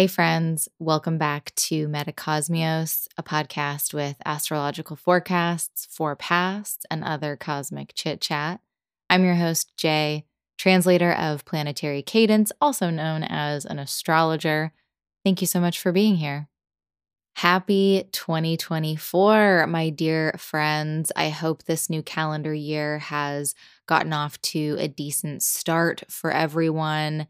[0.00, 7.92] Hey, friends, welcome back to Metacosmios, a podcast with astrological forecasts, forepasts, and other cosmic
[7.94, 8.60] chit chat.
[9.10, 10.24] I'm your host, Jay,
[10.56, 14.72] translator of planetary cadence, also known as an astrologer.
[15.22, 16.48] Thank you so much for being here.
[17.36, 21.12] Happy 2024, my dear friends.
[21.14, 23.54] I hope this new calendar year has
[23.86, 27.26] gotten off to a decent start for everyone.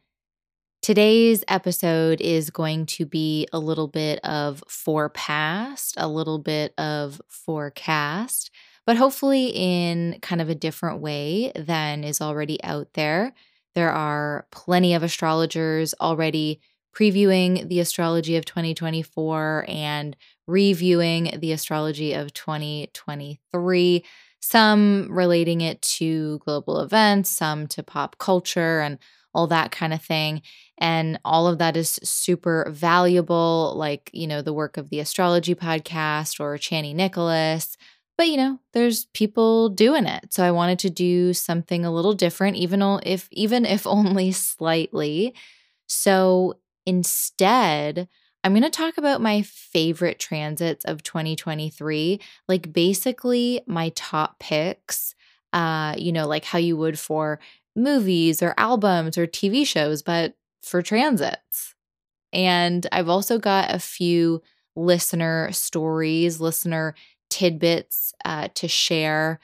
[0.82, 7.20] Today's episode is going to be a little bit of forepast, a little bit of
[7.28, 8.50] forecast,
[8.86, 13.34] but hopefully in kind of a different way than is already out there.
[13.74, 16.62] There are plenty of astrologers already
[16.96, 20.16] previewing the astrology of 2024 and
[20.46, 24.04] reviewing the astrology of 2023,
[24.40, 28.98] some relating it to global events, some to pop culture and
[29.34, 30.42] all that kind of thing.
[30.78, 35.54] And all of that is super valuable, like, you know, the work of the astrology
[35.54, 37.76] podcast or Chani Nicholas.
[38.16, 40.32] But, you know, there's people doing it.
[40.32, 45.34] So I wanted to do something a little different, even if even if only slightly.
[45.86, 46.54] So
[46.86, 48.08] instead,
[48.42, 55.14] I'm going to talk about my favorite transits of 2023, like basically my top picks.
[55.52, 57.40] Uh, you know, like how you would for
[57.76, 61.74] movies or albums or TV shows, but for transits.
[62.32, 64.42] And I've also got a few
[64.76, 66.94] listener stories, listener
[67.28, 69.40] tidbits uh, to share.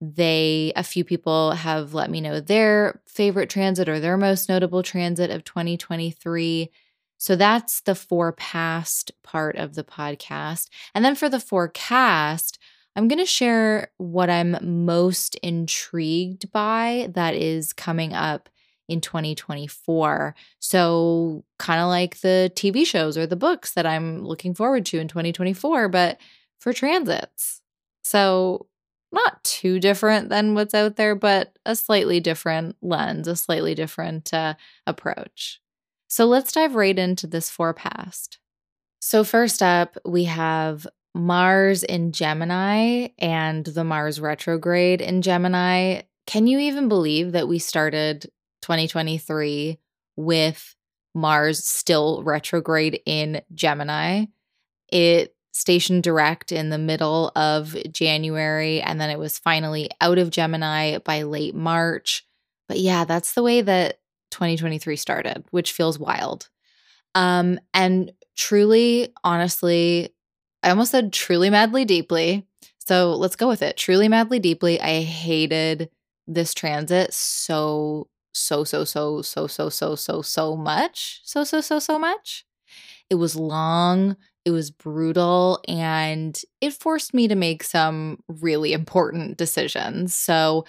[0.00, 4.82] They, a few people have let me know their favorite transit or their most notable
[4.82, 6.70] transit of 2023.
[7.18, 10.68] So that's the forepast part of the podcast.
[10.94, 12.58] And then for the forecast,
[12.96, 18.48] I'm going to share what I'm most intrigued by that is coming up
[18.88, 20.34] in 2024.
[20.58, 24.98] So, kind of like the TV shows or the books that I'm looking forward to
[24.98, 26.18] in 2024, but
[26.58, 27.62] for transits.
[28.02, 28.66] So,
[29.12, 34.34] not too different than what's out there, but a slightly different lens, a slightly different
[34.34, 34.54] uh,
[34.86, 35.60] approach.
[36.08, 38.38] So, let's dive right into this forepast.
[39.00, 46.02] So, first up, we have Mars in Gemini and the Mars retrograde in Gemini.
[46.26, 48.30] Can you even believe that we started
[48.62, 49.78] 2023
[50.16, 50.76] with
[51.14, 54.26] Mars still retrograde in Gemini?
[54.92, 60.30] It stationed direct in the middle of January and then it was finally out of
[60.30, 62.24] Gemini by late March.
[62.68, 63.98] But yeah, that's the way that
[64.30, 66.48] 2023 started, which feels wild.
[67.16, 70.14] Um and truly honestly
[70.62, 72.46] I almost said truly, madly, deeply.
[72.78, 73.76] So let's go with it.
[73.76, 74.80] Truly, madly, deeply.
[74.80, 75.90] I hated
[76.26, 81.20] this transit so, so, so, so, so, so, so, so, so much.
[81.24, 82.44] So, so, so, so much.
[83.10, 84.16] It was long.
[84.44, 90.14] It was brutal and it forced me to make some really important decisions.
[90.14, 90.64] So,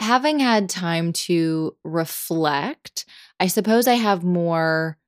[0.00, 3.04] having had time to reflect,
[3.40, 4.98] I suppose I have more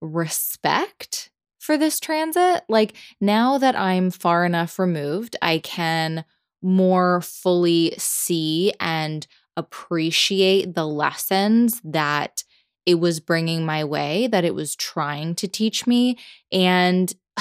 [0.00, 1.29] respect
[1.60, 2.64] for this transit.
[2.68, 6.24] Like now that I'm far enough removed, I can
[6.62, 9.26] more fully see and
[9.56, 12.42] appreciate the lessons that
[12.86, 16.18] it was bringing my way, that it was trying to teach me.
[16.50, 17.14] And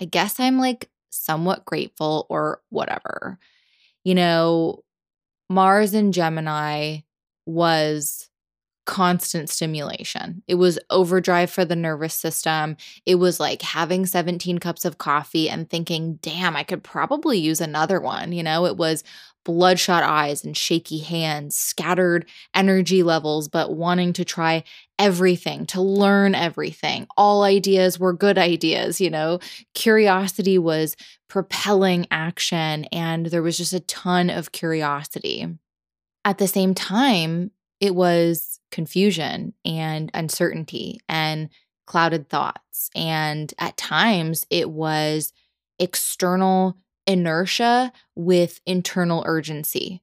[0.00, 3.38] I guess I'm like somewhat grateful or whatever.
[4.04, 4.84] You know,
[5.48, 6.98] Mars in Gemini
[7.46, 8.28] was
[8.86, 10.42] constant stimulation.
[10.46, 12.76] It was overdrive for the nervous system.
[13.06, 17.60] It was like having 17 cups of coffee and thinking, damn, I could probably use
[17.60, 18.32] another one.
[18.32, 19.04] You know, it was
[19.44, 24.64] bloodshot eyes and shaky hands, scattered energy levels, but wanting to try
[24.98, 27.06] everything, to learn everything.
[27.16, 29.38] All ideas were good ideas, you know.
[29.74, 30.96] Curiosity was
[31.28, 35.46] propelling action, and there was just a ton of curiosity.
[36.24, 41.48] At the same time, it was confusion and uncertainty and
[41.86, 42.90] clouded thoughts.
[42.96, 45.32] And at times it was
[45.78, 46.76] external
[47.06, 50.02] inertia with internal urgency.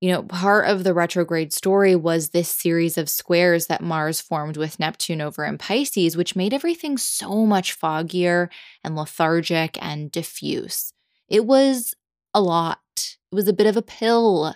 [0.00, 4.56] You know, part of the retrograde story was this series of squares that Mars formed
[4.56, 8.48] with Neptune over in Pisces, which made everything so much foggier
[8.82, 10.92] and lethargic and diffuse.
[11.28, 11.94] It was
[12.34, 12.80] a lot.
[12.96, 14.54] It was a bit of a pill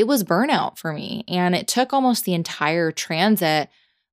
[0.00, 1.24] it was burnout for me.
[1.28, 3.68] And it took almost the entire transit,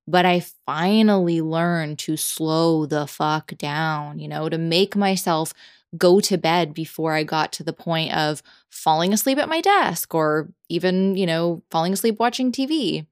[0.06, 5.54] but I finally learned to slow the fuck down, you know, to make myself
[5.96, 10.14] go to bed before I got to the point of falling asleep at my desk
[10.14, 13.06] or even, you know, falling asleep watching TV.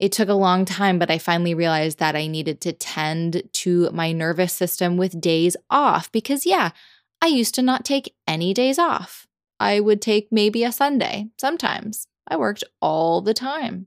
[0.00, 3.90] it took a long time, but I finally realized that I needed to tend to
[3.90, 6.70] my nervous system with days off because, yeah,
[7.22, 9.26] I used to not take any days off.
[9.64, 12.06] I would take maybe a Sunday sometimes.
[12.28, 13.86] I worked all the time.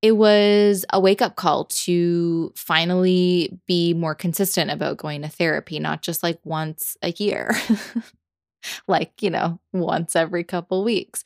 [0.00, 5.78] It was a wake up call to finally be more consistent about going to therapy,
[5.78, 7.54] not just like once a year,
[8.88, 11.22] like, you know, once every couple weeks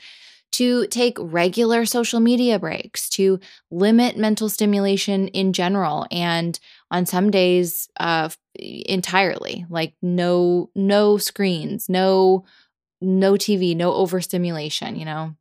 [0.52, 3.38] to take regular social media breaks, to
[3.70, 6.58] limit mental stimulation in general, and
[6.90, 12.44] on some days, uh, entirely, like no no screens, no
[13.00, 14.96] no TV, no overstimulation.
[14.96, 15.36] You know.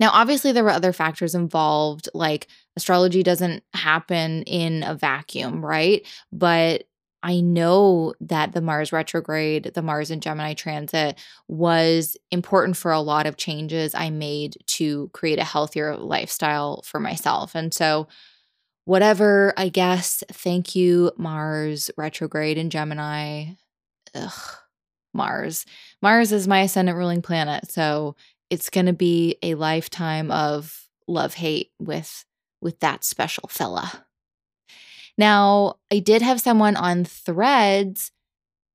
[0.00, 2.46] Now, obviously, there were other factors involved, like
[2.76, 6.06] astrology doesn't happen in a vacuum, right?
[6.30, 6.84] But
[7.22, 11.18] I know that the Mars retrograde, the Mars and Gemini transit
[11.48, 17.00] was important for a lot of changes I made to create a healthier lifestyle for
[17.00, 17.54] myself.
[17.56, 18.06] And so,
[18.84, 23.54] whatever, I guess, thank you, Mars retrograde in Gemini.
[24.14, 24.56] Ugh,
[25.14, 25.64] Mars.
[26.02, 27.70] Mars is my ascendant ruling planet.
[27.70, 28.16] So,
[28.50, 32.24] it's going to be a lifetime of love hate with
[32.60, 34.06] with that special fella.
[35.16, 38.12] Now, I did have someone on threads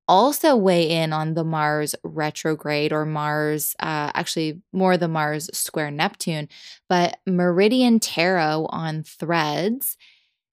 [0.07, 5.91] also weigh in on the Mars retrograde or Mars, uh, actually, more the Mars square
[5.91, 6.49] Neptune.
[6.89, 9.97] But Meridian Tarot on threads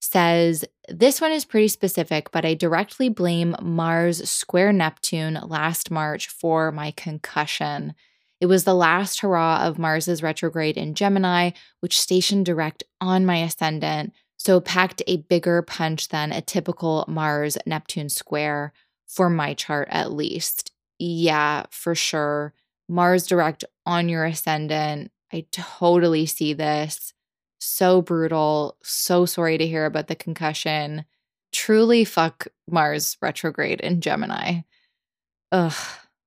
[0.00, 6.28] says this one is pretty specific, but I directly blame Mars square Neptune last March
[6.28, 7.94] for my concussion.
[8.40, 11.50] It was the last hurrah of Mars's retrograde in Gemini,
[11.80, 17.58] which stationed direct on my ascendant, so packed a bigger punch than a typical Mars
[17.66, 18.72] Neptune square
[19.06, 20.72] for my chart, at least.
[20.98, 22.54] Yeah, for sure.
[22.88, 25.12] Mars direct on your ascendant.
[25.32, 27.12] I totally see this.
[27.60, 28.76] So brutal.
[28.82, 31.04] So sorry to hear about the concussion.
[31.52, 34.62] Truly fuck Mars retrograde in Gemini.
[35.52, 35.74] Ugh,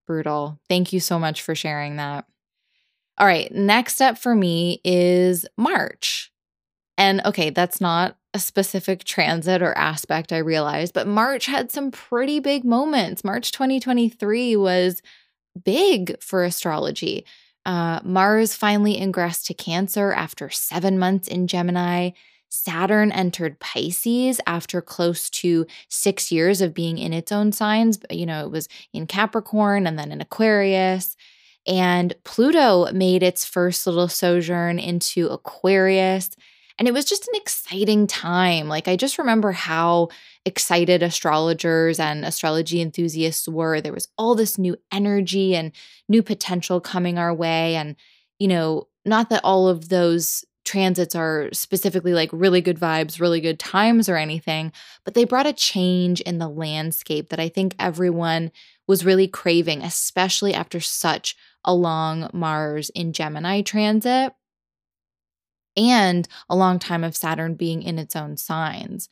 [0.06, 0.59] brutal.
[0.69, 2.25] Thank you so much for sharing that.
[3.18, 6.31] All right, next up for me is March.
[6.97, 11.91] And okay, that's not a specific transit or aspect, I realize, but March had some
[11.91, 13.24] pretty big moments.
[13.24, 15.01] March 2023 was
[15.63, 17.25] big for astrology.
[17.65, 22.12] Uh, Mars finally ingressed to Cancer after seven months in Gemini.
[22.50, 28.00] Saturn entered Pisces after close to six years of being in its own signs.
[28.12, 31.15] You know, it was in Capricorn and then in Aquarius.
[31.65, 36.30] And Pluto made its first little sojourn into Aquarius.
[36.79, 38.67] And it was just an exciting time.
[38.67, 40.09] Like, I just remember how
[40.45, 43.79] excited astrologers and astrology enthusiasts were.
[43.79, 45.71] There was all this new energy and
[46.09, 47.75] new potential coming our way.
[47.75, 47.95] And,
[48.39, 53.41] you know, not that all of those transits are specifically like really good vibes, really
[53.41, 54.71] good times or anything,
[55.03, 58.51] but they brought a change in the landscape that I think everyone
[58.87, 61.35] was really craving, especially after such
[61.65, 64.33] a long Mars in Gemini transit
[65.75, 69.09] and a long time of Saturn being in its own signs.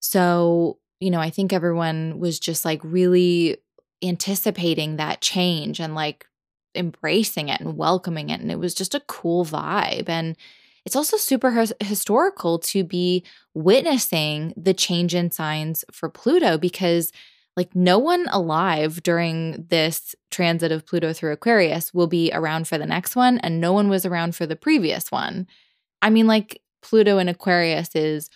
[0.00, 3.58] So, you know, I think everyone was just like really
[4.02, 6.26] anticipating that change and like
[6.74, 8.40] embracing it and welcoming it.
[8.40, 10.08] And it was just a cool vibe.
[10.08, 10.36] And
[10.84, 13.24] it's also super his- historical to be
[13.54, 17.12] witnessing the change in signs for Pluto because
[17.56, 22.78] like no one alive during this transit of Pluto through Aquarius will be around for
[22.78, 25.46] the next one and no one was around for the previous one.
[26.02, 28.30] I mean, like Pluto and Aquarius is,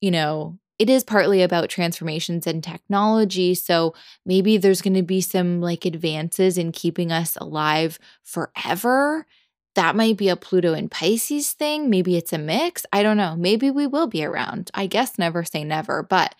[0.00, 3.54] you know, it is partly about transformations and technology.
[3.54, 3.94] So
[4.26, 9.26] maybe there's going to be some like advances in keeping us alive forever.
[9.74, 11.88] That might be a Pluto and Pisces thing.
[11.88, 12.84] Maybe it's a mix.
[12.92, 13.36] I don't know.
[13.36, 14.70] Maybe we will be around.
[14.74, 16.34] I guess never say never, but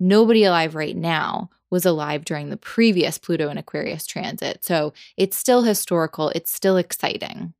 [0.00, 4.64] nobody alive right now was alive during the previous Pluto and Aquarius transit.
[4.64, 7.54] So it's still historical, it's still exciting.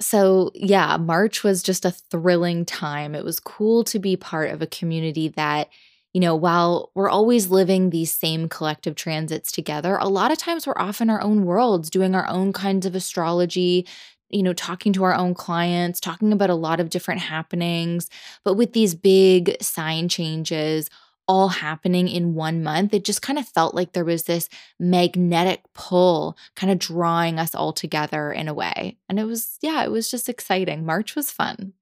[0.00, 3.14] So, yeah, March was just a thrilling time.
[3.14, 5.68] It was cool to be part of a community that,
[6.12, 10.66] you know, while we're always living these same collective transits together, a lot of times
[10.66, 13.86] we're off in our own worlds doing our own kinds of astrology,
[14.30, 18.08] you know, talking to our own clients, talking about a lot of different happenings.
[18.44, 20.88] But with these big sign changes,
[21.28, 24.48] all happening in one month, it just kind of felt like there was this
[24.80, 28.96] magnetic pull kind of drawing us all together in a way.
[29.08, 30.86] And it was, yeah, it was just exciting.
[30.86, 31.74] March was fun.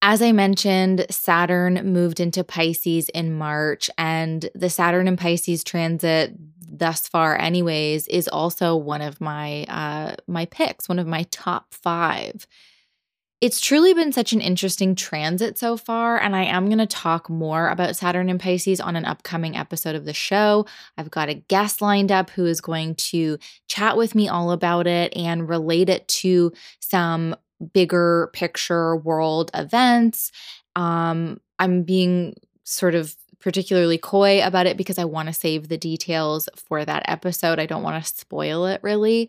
[0.00, 6.34] As I mentioned, Saturn moved into Pisces in March, and the Saturn and Pisces transit
[6.60, 11.74] thus far, anyways, is also one of my uh, my picks, one of my top
[11.74, 12.46] five.
[13.42, 17.28] It's truly been such an interesting transit so far, and I am going to talk
[17.28, 20.64] more about Saturn and Pisces on an upcoming episode of the show.
[20.96, 23.38] I've got a guest lined up who is going to
[23.68, 26.50] chat with me all about it and relate it to
[26.80, 27.36] some
[27.74, 30.32] bigger picture world events.
[30.74, 35.76] Um, I'm being sort of particularly coy about it because I want to save the
[35.76, 37.58] details for that episode.
[37.58, 39.28] I don't want to spoil it really,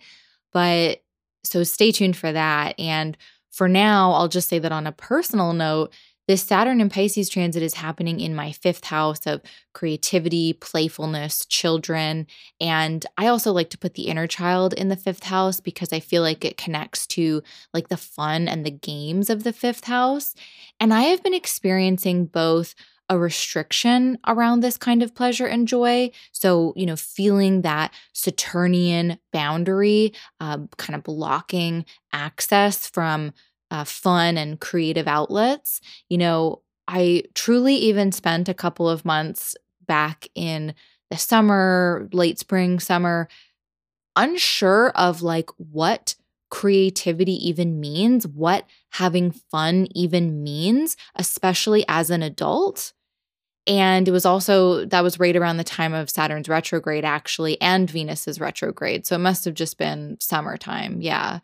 [0.54, 1.04] but
[1.44, 2.80] so stay tuned for that.
[2.80, 3.18] And
[3.58, 5.92] for now, I'll just say that on a personal note,
[6.28, 9.42] this Saturn and Pisces transit is happening in my fifth house of
[9.74, 12.28] creativity, playfulness, children.
[12.62, 16.02] And I also like to put the inner child in the fifth house because I
[16.02, 17.42] feel like it connects to
[17.74, 20.36] like the fun and the games of the fifth house.
[20.80, 22.76] And I have been experiencing both
[23.10, 26.12] a restriction around this kind of pleasure and joy.
[26.32, 33.34] So, you know, feeling that Saturnian boundary, uh, kind of blocking access from
[33.72, 35.82] uh, fun and creative outlets.
[36.10, 39.56] You know, I truly even spent a couple of months
[39.86, 40.74] back in
[41.10, 43.28] the summer, late spring, summer,
[44.16, 46.16] unsure of like what
[46.50, 52.94] creativity even means, what having fun even means, especially as an adult.
[53.66, 57.90] And it was also, that was right around the time of Saturn's retrograde, actually, and
[57.90, 59.06] Venus's retrograde.
[59.06, 61.02] So it must have just been summertime.
[61.02, 61.40] Yeah.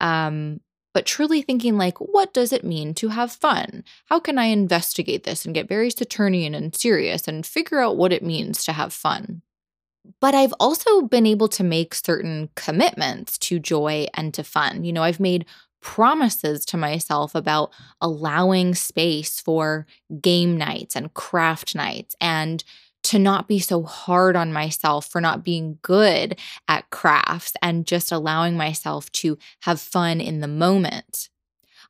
[0.00, 0.60] Um,
[0.94, 3.84] but truly thinking, like, what does it mean to have fun?
[4.06, 8.12] How can I investigate this and get very Saturnian and serious and figure out what
[8.12, 9.42] it means to have fun?
[10.20, 14.84] But I've also been able to make certain commitments to joy and to fun.
[14.84, 15.44] You know, I've made
[15.80, 19.86] promises to myself about allowing space for
[20.20, 22.64] game nights and craft nights and
[23.08, 26.38] to not be so hard on myself for not being good
[26.68, 31.30] at crafts and just allowing myself to have fun in the moment.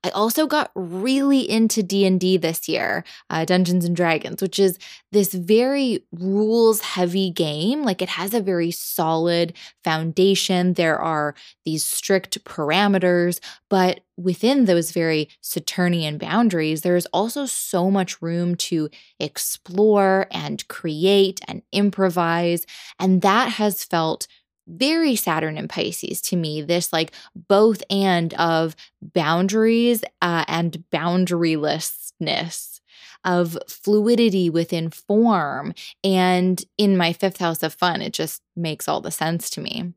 [0.05, 4.79] I also got really into D&D this year, uh, Dungeons and Dragons, which is
[5.11, 7.83] this very rules heavy game.
[7.83, 10.75] Like it has a very solid foundation.
[10.75, 18.23] There are these strict parameters, but within those very Saturnian boundaries, there's also so much
[18.23, 18.89] room to
[19.19, 22.67] explore and create and improvise.
[23.01, 24.29] And that has felt
[24.69, 32.81] very Saturn and Pisces to me, this like both and of boundaries uh, and boundarylessness,
[33.25, 35.75] of fluidity within form.
[36.05, 39.93] And in my fifth house of fun, it just makes all the sense to me.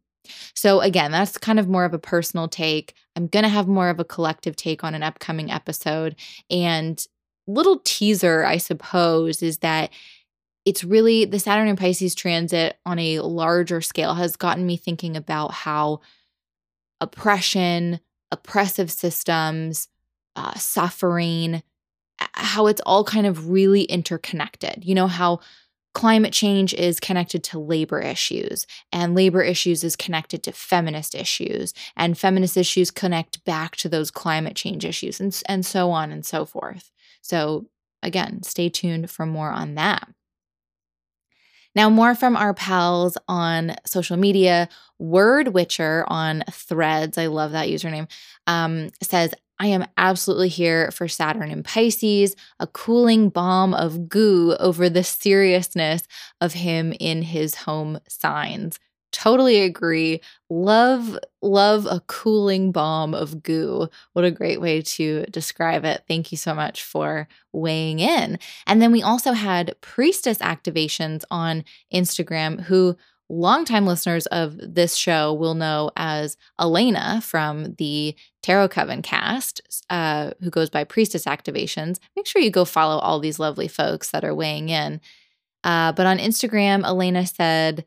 [0.54, 2.94] So, again, that's kind of more of a personal take.
[3.16, 6.16] I'm going to have more of a collective take on an upcoming episode.
[6.50, 7.04] And
[7.48, 9.90] little teaser, I suppose, is that
[10.66, 15.18] it's really the Saturn and Pisces transit on a larger scale has gotten me thinking
[15.18, 16.02] about how
[17.00, 18.00] oppression,
[18.32, 19.88] oppressive systems,
[20.36, 21.64] uh, suffering,
[22.34, 24.86] how it's all kind of really interconnected.
[24.86, 25.40] You know, how
[25.94, 31.74] climate change is connected to labor issues, and labor issues is connected to feminist issues,
[31.98, 36.26] and feminist issues connect back to those climate change issues, and, and so on and
[36.26, 36.92] so forth.
[37.22, 37.66] So,
[38.04, 40.08] again, stay tuned for more on that.
[41.76, 44.68] Now, more from our pals on social media.
[45.00, 48.08] Word Witcher on Threads, I love that username,
[48.46, 54.56] um, says, I am absolutely here for Saturn and Pisces, a cooling balm of goo
[54.60, 56.02] over the seriousness
[56.40, 58.80] of him in his home signs.
[59.12, 60.22] Totally agree.
[60.50, 63.90] Love, love a cooling balm of goo.
[64.14, 66.04] What a great way to describe it.
[66.08, 68.40] Thank you so much for weighing in.
[68.68, 72.96] And then we also had priestess activations on Instagram who
[73.32, 80.32] longtime listeners of this show will know as Elena from the Tarot Coven cast, uh,
[80.42, 82.00] who goes by Priestess Activations.
[82.16, 85.00] Make sure you go follow all these lovely folks that are weighing in.
[85.64, 87.86] Uh, but on Instagram, Elena said,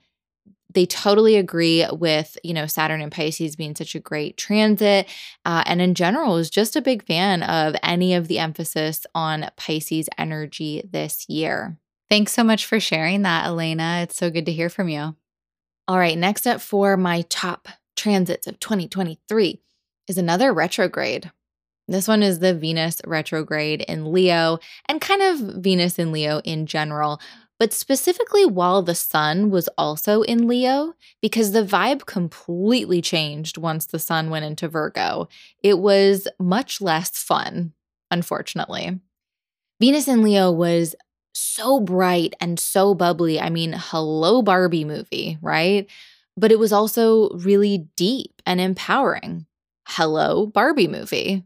[0.75, 5.09] they totally agree with you know saturn and pisces being such a great transit
[5.45, 9.51] uh, and in general is just a big fan of any of the emphasis on
[9.57, 11.79] pisces energy this year.
[12.11, 14.01] Thanks so much for sharing that elena.
[14.03, 15.17] It's so good to hear from you.
[15.89, 19.61] All right next up for my top transits of 2023
[20.09, 21.31] is another retrograde.
[21.87, 26.67] This one is the Venus retrograde in Leo and kind of Venus in Leo in
[26.67, 27.21] general,
[27.59, 33.87] but specifically while the sun was also in Leo, because the vibe completely changed once
[33.87, 35.29] the sun went into Virgo.
[35.63, 37.73] It was much less fun,
[38.11, 39.01] unfortunately.
[39.81, 40.95] Venus in Leo was
[41.33, 43.41] so bright and so bubbly.
[43.41, 45.89] I mean, hello, Barbie movie, right?
[46.37, 49.47] But it was also really deep and empowering.
[49.87, 51.45] Hello, Barbie movie.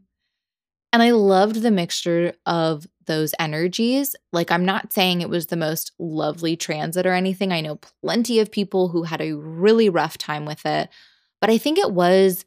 [0.91, 4.15] And I loved the mixture of those energies.
[4.33, 7.51] Like, I'm not saying it was the most lovely transit or anything.
[7.51, 10.89] I know plenty of people who had a really rough time with it,
[11.41, 12.45] but I think it was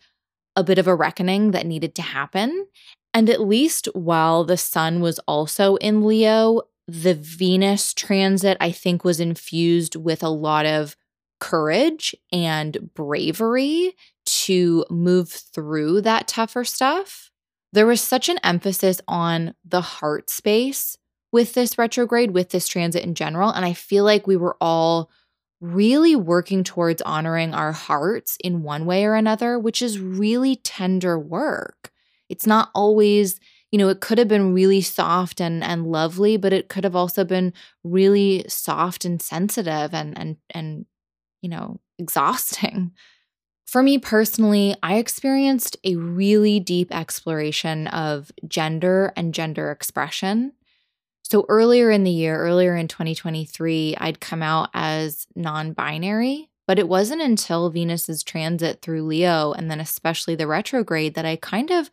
[0.56, 2.66] a bit of a reckoning that needed to happen.
[3.14, 9.04] And at least while the sun was also in Leo, the Venus transit, I think,
[9.04, 10.96] was infused with a lot of
[11.40, 17.31] courage and bravery to move through that tougher stuff.
[17.73, 20.97] There was such an emphasis on the heart space
[21.33, 23.50] with this retrograde, with this transit in general.
[23.50, 25.11] And I feel like we were all
[25.61, 31.19] really working towards honoring our hearts in one way or another, which is really tender
[31.19, 31.91] work.
[32.29, 33.38] It's not always,
[33.71, 36.97] you know, it could have been really soft and and lovely, but it could have
[36.97, 37.52] also been
[37.85, 40.87] really soft and sensitive and and and
[41.43, 42.93] you know, exhausting.
[43.73, 50.52] For me personally, I experienced a really deep exploration of gender and gender expression.
[51.23, 56.79] So earlier in the year, earlier in 2023, I'd come out as non binary, but
[56.79, 61.71] it wasn't until Venus's transit through Leo and then especially the retrograde that I kind
[61.71, 61.91] of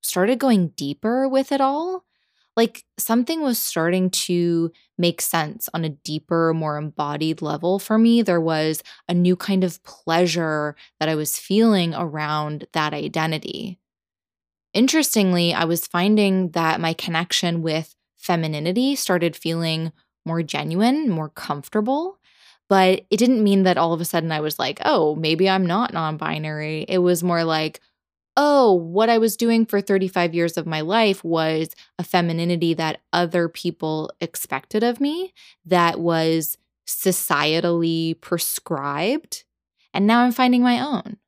[0.00, 2.06] started going deeper with it all
[2.60, 8.20] like something was starting to make sense on a deeper, more embodied level for me.
[8.20, 13.78] There was a new kind of pleasure that I was feeling around that identity.
[14.74, 19.90] Interestingly, I was finding that my connection with femininity started feeling
[20.26, 22.18] more genuine, more comfortable.
[22.68, 25.64] But it didn't mean that all of a sudden I was like, oh, maybe I'm
[25.64, 26.84] not non binary.
[26.86, 27.80] It was more like,
[28.36, 33.00] oh, what I was doing for 35 years of my life was a femininity that
[33.12, 35.34] other people expected of me,
[35.66, 36.56] that was
[36.86, 39.44] societally prescribed.
[39.92, 41.18] And now I'm finding my own.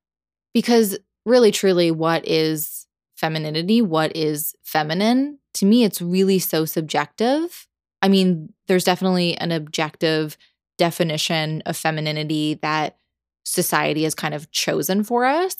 [0.54, 3.82] Because really, truly, what is femininity?
[3.82, 5.38] What is feminine?
[5.54, 7.66] To me, it's really so subjective.
[8.00, 10.37] I mean, there's definitely an objective
[10.78, 12.99] definition of femininity that
[13.44, 15.56] society has kind of chosen for us.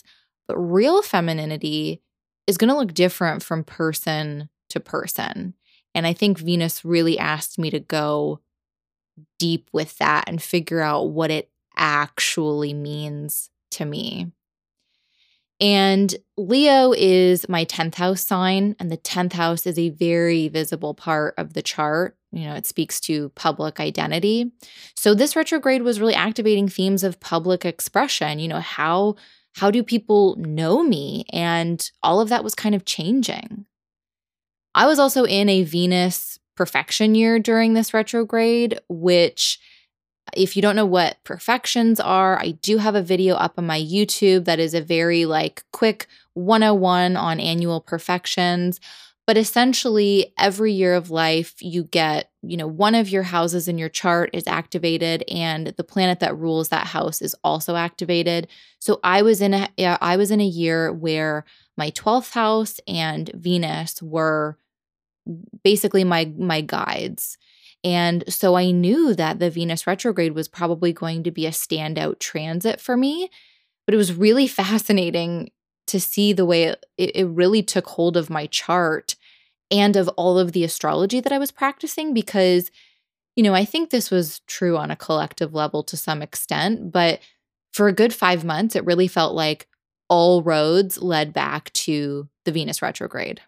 [0.49, 2.03] But real femininity
[2.47, 5.55] is going to look different from person to person.
[5.95, 8.41] And I think Venus really asked me to go
[9.39, 14.33] deep with that and figure out what it actually means to me.
[15.61, 20.93] And Leo is my 10th house sign, and the 10th house is a very visible
[20.93, 22.17] part of the chart.
[22.33, 24.51] You know, it speaks to public identity.
[24.97, 28.41] So, this retrograde was really activating themes of public expression.
[28.41, 29.15] You know, how
[29.55, 31.25] how do people know me?
[31.33, 33.67] And all of that was kind of changing.
[34.75, 39.59] I was also in a Venus perfection year during this retrograde, which,
[40.35, 43.81] if you don't know what perfections are, I do have a video up on my
[43.81, 48.81] YouTube that is a very like quick 101 on annual perfections.
[49.27, 53.79] But essentially, every year of life, you get, you know, one of your houses in
[53.79, 58.49] your chart is activated, and the planet that rules that house is also activated.
[58.81, 61.45] So I was in a, I was in a year where
[61.77, 64.59] my 12th house and Venus were
[65.63, 67.39] basically my my guides.
[67.85, 72.21] And so I knew that the Venus retrograde was probably going to be a standout
[72.21, 73.29] transit for me.
[73.87, 75.51] But it was really fascinating
[75.89, 79.17] to see the way it, it really took hold of my chart
[79.73, 82.71] and of all of the astrology that I was practicing because,
[83.35, 87.21] you know, I think this was true on a collective level to some extent, but
[87.73, 89.67] for a good five months, it really felt like
[90.09, 93.41] all roads led back to the Venus retrograde.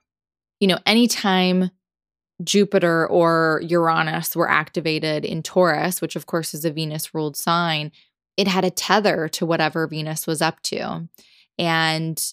[0.61, 1.71] You know, anytime
[2.43, 7.93] Jupiter or Uranus were activated in Taurus, which of course is a Venus ruled sign,
[8.39, 11.07] it had a tether to whatever Venus was up to.
[11.59, 12.33] And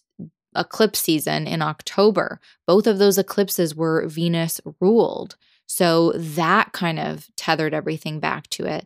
[0.55, 5.35] eclipse season in October, both of those eclipses were Venus ruled.
[5.67, 8.85] So that kind of tethered everything back to it.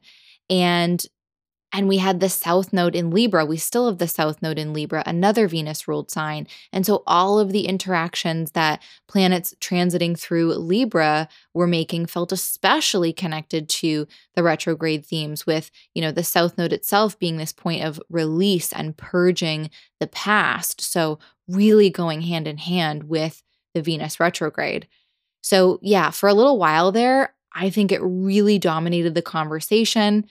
[0.50, 1.06] And
[1.76, 3.46] and we had the south node in Libra.
[3.46, 6.48] We still have the south node in Libra, another Venus ruled sign.
[6.72, 13.12] And so all of the interactions that planets transiting through Libra were making felt especially
[13.12, 17.84] connected to the retrograde themes with, you know, the south node itself being this point
[17.84, 20.80] of release and purging the past.
[20.80, 23.42] So really going hand in hand with
[23.74, 24.88] the Venus retrograde.
[25.42, 30.26] So, yeah, for a little while there, I think it really dominated the conversation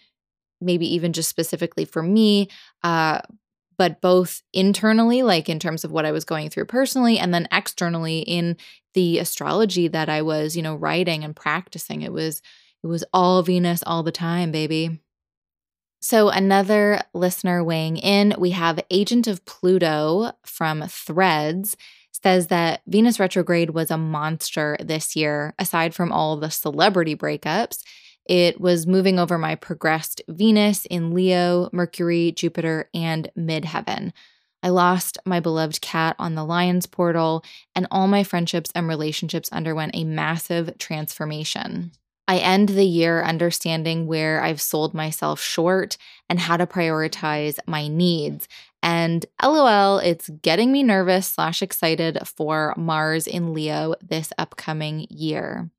[0.61, 2.49] maybe even just specifically for me,
[2.83, 3.21] uh,
[3.77, 7.49] but both internally, like in terms of what I was going through personally, and then
[7.53, 8.57] externally in
[8.95, 12.03] the astrology that I was, you know, writing and practicing.
[12.03, 12.41] It was
[12.83, 15.01] it was all Venus all the time, baby.
[16.07, 21.79] So, another listener weighing in, we have Agent of Pluto from Threads
[22.23, 27.79] says that Venus retrograde was a monster this year, aside from all the celebrity breakups.
[28.27, 34.13] It was moving over my progressed Venus in Leo, Mercury, Jupiter, and midheaven.
[34.63, 37.43] I lost my beloved cat on the Lion's portal,
[37.75, 41.93] and all my friendships and relationships underwent a massive transformation.
[42.27, 47.89] I end the year understanding where I've sold myself short and how to prioritize my
[47.89, 48.49] needs.
[48.83, 55.71] And lol, it's getting me nervous slash excited for Mars in Leo this upcoming year.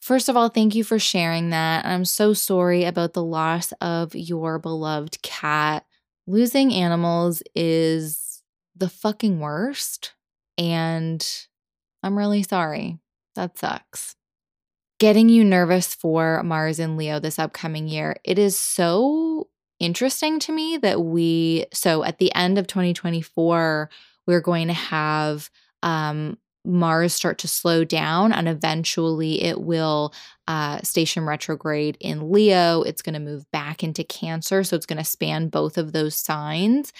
[0.00, 1.84] First of all, thank you for sharing that.
[1.84, 5.84] I'm so sorry about the loss of your beloved cat.
[6.26, 8.42] Losing animals is
[8.76, 10.14] the fucking worst.
[10.56, 11.26] And
[12.02, 12.98] I'm really sorry.
[13.34, 14.14] That sucks.
[14.98, 18.16] Getting you nervous for Mars and Leo this upcoming year.
[18.24, 23.90] It is so interesting to me that we, so at the end of 2024,
[24.26, 25.50] we're going to have
[25.84, 30.12] um, Mars start to slow down and eventually it will
[30.48, 32.82] uh, station retrograde in Leo.
[32.82, 34.64] It's going to move back into Cancer.
[34.64, 36.92] So it's going to span both of those signs.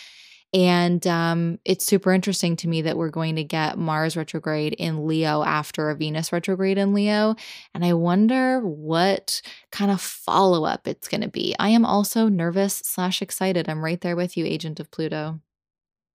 [0.54, 5.06] And um, it's super interesting to me that we're going to get Mars retrograde in
[5.06, 7.36] Leo after a Venus retrograde in Leo.
[7.74, 11.54] And I wonder what kind of follow up it's going to be.
[11.58, 13.68] I am also nervous slash excited.
[13.68, 15.40] I'm right there with you, Agent of Pluto.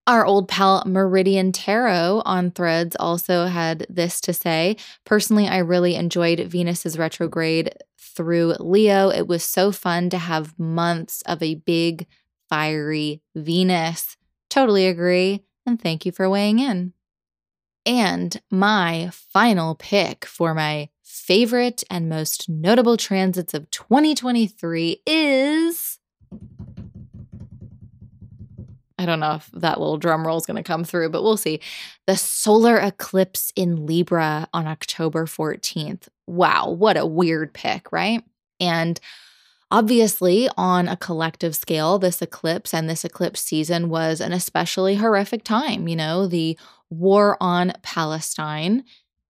[0.05, 4.75] Our old pal Meridian Tarot on threads also had this to say.
[5.05, 9.09] Personally, I really enjoyed Venus's retrograde through Leo.
[9.09, 12.07] It was so fun to have months of a big,
[12.49, 14.17] fiery Venus.
[14.53, 15.41] Totally agree.
[15.65, 16.93] And thank you for weighing in.
[17.87, 25.97] And my final pick for my favorite and most notable transits of 2023 is
[28.99, 31.35] I don't know if that little drum roll is going to come through, but we'll
[31.35, 31.59] see.
[32.05, 36.09] The solar eclipse in Libra on October 14th.
[36.27, 38.23] Wow, what a weird pick, right?
[38.59, 38.99] And
[39.73, 45.43] obviously, on a collective scale, this eclipse and this eclipse season was an especially horrific
[45.43, 45.87] time.
[45.89, 46.57] You know, the
[46.89, 48.85] war on Palestine.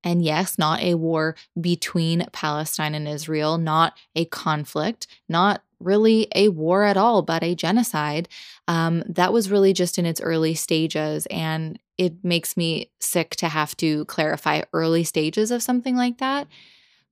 [0.05, 6.49] And yes, not a war between Palestine and Israel, not a conflict, not really a
[6.49, 8.27] war at all, but a genocide.
[8.67, 11.25] Um, that was really just in its early stages.
[11.27, 16.47] And it makes me sick to have to clarify early stages of something like that.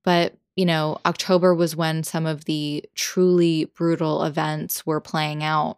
[0.03, 5.77] But, you know, October was when some of the truly brutal events were playing out.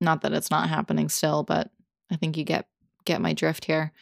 [0.00, 1.70] Not that it's not happening still, but
[2.10, 2.66] I think you get
[3.04, 3.92] get my drift here.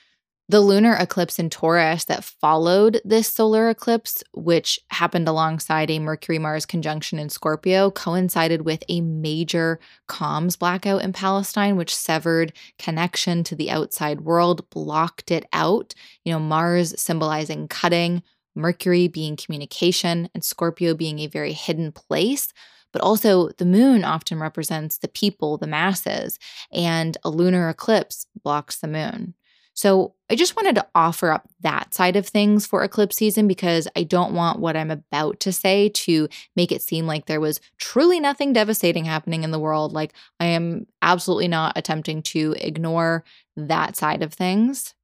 [0.48, 6.38] The lunar eclipse in Taurus that followed this solar eclipse, which happened alongside a Mercury
[6.38, 13.42] Mars conjunction in Scorpio, coincided with a major comms blackout in Palestine, which severed connection
[13.42, 15.94] to the outside world, blocked it out.
[16.24, 18.22] You know, Mars symbolizing cutting,
[18.56, 22.52] Mercury being communication, and Scorpio being a very hidden place
[22.96, 26.38] but also the moon often represents the people, the masses,
[26.72, 29.34] and a lunar eclipse blocks the moon.
[29.74, 33.86] So I just wanted to offer up that side of things for eclipse season because
[33.94, 37.60] I don't want what I'm about to say to make it seem like there was
[37.76, 39.92] truly nothing devastating happening in the world.
[39.92, 43.24] Like I am absolutely not attempting to ignore
[43.58, 44.94] that side of things.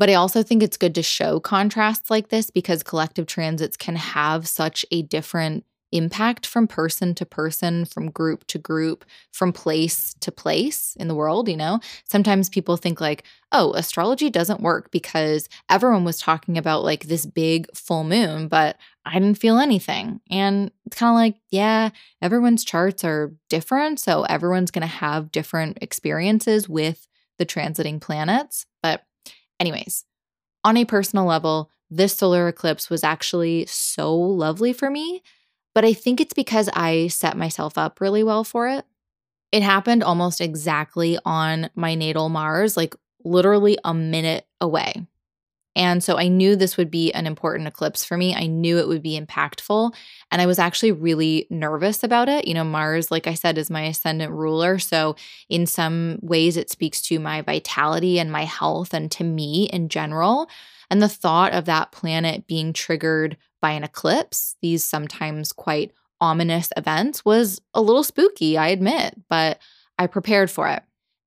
[0.00, 3.96] But I also think it's good to show contrasts like this because collective transits can
[3.96, 10.14] have such a different impact from person to person, from group to group, from place
[10.20, 11.80] to place in the world, you know?
[12.08, 17.26] Sometimes people think like, "Oh, astrology doesn't work because everyone was talking about like this
[17.26, 21.90] big full moon, but I didn't feel anything." And it's kind of like, yeah,
[22.22, 27.06] everyone's charts are different, so everyone's going to have different experiences with
[27.38, 28.66] the transiting planets.
[28.82, 29.04] But
[29.60, 30.04] anyways,
[30.64, 35.22] on a personal level, this solar eclipse was actually so lovely for me
[35.74, 38.84] but I think it's because I set myself up really well for it.
[39.52, 42.94] It happened almost exactly on my natal Mars, like
[43.24, 45.06] literally a minute away.
[45.76, 48.34] And so I knew this would be an important eclipse for me.
[48.34, 49.94] I knew it would be impactful.
[50.30, 52.46] And I was actually really nervous about it.
[52.48, 54.78] You know, Mars, like I said, is my ascendant ruler.
[54.78, 55.16] So,
[55.48, 59.88] in some ways, it speaks to my vitality and my health and to me in
[59.88, 60.48] general.
[60.90, 66.70] And the thought of that planet being triggered by an eclipse, these sometimes quite ominous
[66.76, 69.58] events, was a little spooky, I admit, but
[69.98, 70.82] I prepared for it.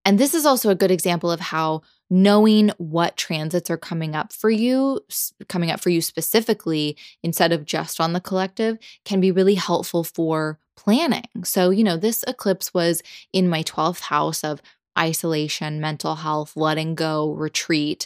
[0.06, 1.82] And this is also a good example of how
[2.14, 5.00] knowing what transits are coming up for you,
[5.50, 10.04] coming up for you specifically, instead of just on the collective, can be really helpful
[10.04, 11.26] for planning.
[11.44, 13.02] So, you know, this eclipse was
[13.34, 14.62] in my 12th house of
[14.98, 18.06] isolation, mental health, letting go, retreat.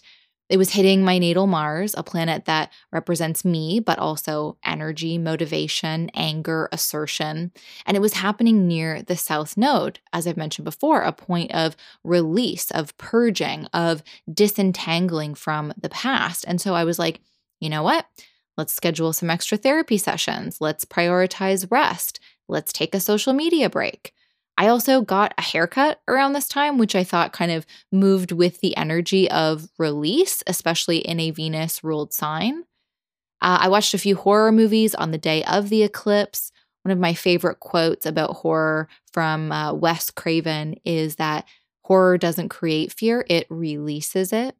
[0.49, 6.09] It was hitting my natal Mars, a planet that represents me, but also energy, motivation,
[6.13, 7.51] anger, assertion.
[7.85, 11.75] And it was happening near the South Node, as I've mentioned before, a point of
[12.03, 16.45] release, of purging, of disentangling from the past.
[16.47, 17.19] And so I was like,
[17.59, 18.05] you know what?
[18.57, 20.61] Let's schedule some extra therapy sessions.
[20.61, 22.19] Let's prioritize rest.
[22.47, 24.13] Let's take a social media break.
[24.57, 28.59] I also got a haircut around this time, which I thought kind of moved with
[28.59, 32.63] the energy of release, especially in a Venus ruled sign.
[33.41, 36.51] Uh, I watched a few horror movies on the day of the eclipse.
[36.81, 41.45] One of my favorite quotes about horror from uh, Wes Craven is that
[41.83, 44.55] horror doesn't create fear, it releases it.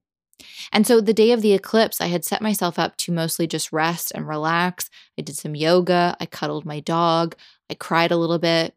[0.71, 3.73] And so the day of the eclipse, I had set myself up to mostly just
[3.73, 4.91] rest and relax.
[5.17, 7.35] I did some yoga, I cuddled my dog,
[7.71, 8.75] I cried a little bit.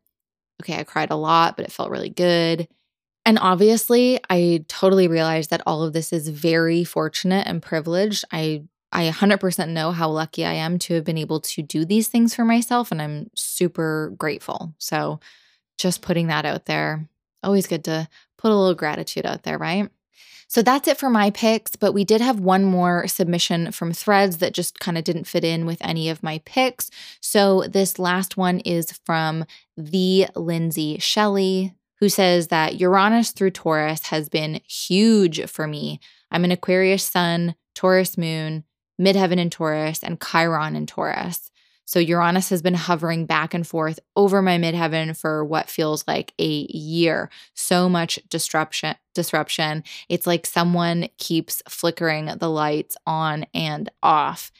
[0.61, 2.69] Okay, I cried a lot, but it felt really good.
[3.27, 8.25] And obviously, I totally realized that all of this is very fortunate and privileged.
[8.33, 12.09] I I 100% know how lucky I am to have been able to do these
[12.09, 14.75] things for myself and I'm super grateful.
[14.79, 15.21] So,
[15.79, 17.09] just putting that out there.
[17.45, 19.91] Always good to put a little gratitude out there, right?
[20.51, 24.39] So that's it for my picks, but we did have one more submission from threads
[24.39, 26.91] that just kind of didn't fit in with any of my picks.
[27.21, 29.45] So this last one is from
[29.77, 36.01] the Lindsay Shelley, who says that Uranus through Taurus has been huge for me.
[36.33, 38.65] I'm an Aquarius sun, Taurus moon,
[39.01, 41.53] midheaven in Taurus, and Chiron in Taurus.
[41.91, 46.33] So Uranus has been hovering back and forth over my midheaven for what feels like
[46.39, 47.31] a year.
[47.55, 49.83] So much disruption disruption.
[50.09, 54.53] It's like someone keeps flickering the lights on and off.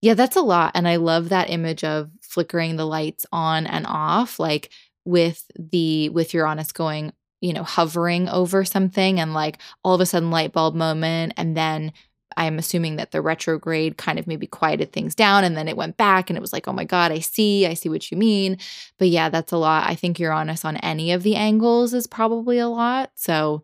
[0.00, 3.86] Yeah, that's a lot and I love that image of flickering the lights on and
[3.86, 4.70] off like
[5.04, 10.06] with the with Uranus going, you know, hovering over something and like all of a
[10.06, 11.92] sudden light bulb moment and then
[12.36, 15.96] I'm assuming that the retrograde kind of maybe quieted things down and then it went
[15.96, 18.58] back and it was like, oh my God, I see, I see what you mean.
[18.98, 19.88] But yeah, that's a lot.
[19.88, 23.10] I think Uranus on any of the angles is probably a lot.
[23.14, 23.62] So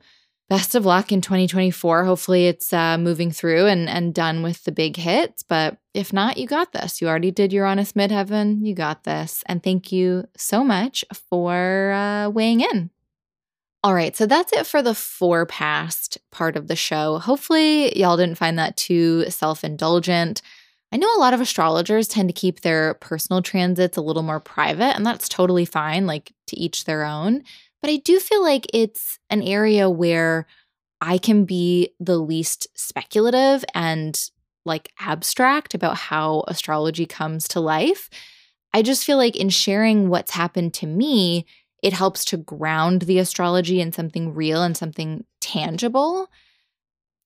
[0.48, 2.04] best of luck in 2024.
[2.04, 5.42] Hopefully it's uh, moving through and, and done with the big hits.
[5.42, 7.00] But if not, you got this.
[7.00, 8.64] You already did Uranus midheaven.
[8.64, 9.42] You got this.
[9.46, 12.90] And thank you so much for uh, weighing in.
[13.84, 17.18] All right, so that's it for the forepast part of the show.
[17.18, 20.42] Hopefully, y'all didn't find that too self indulgent.
[20.90, 24.40] I know a lot of astrologers tend to keep their personal transits a little more
[24.40, 27.42] private, and that's totally fine, like to each their own.
[27.80, 30.46] But I do feel like it's an area where
[31.00, 34.20] I can be the least speculative and
[34.64, 38.10] like abstract about how astrology comes to life.
[38.74, 41.46] I just feel like in sharing what's happened to me,
[41.82, 46.28] it helps to ground the astrology in something real and something tangible.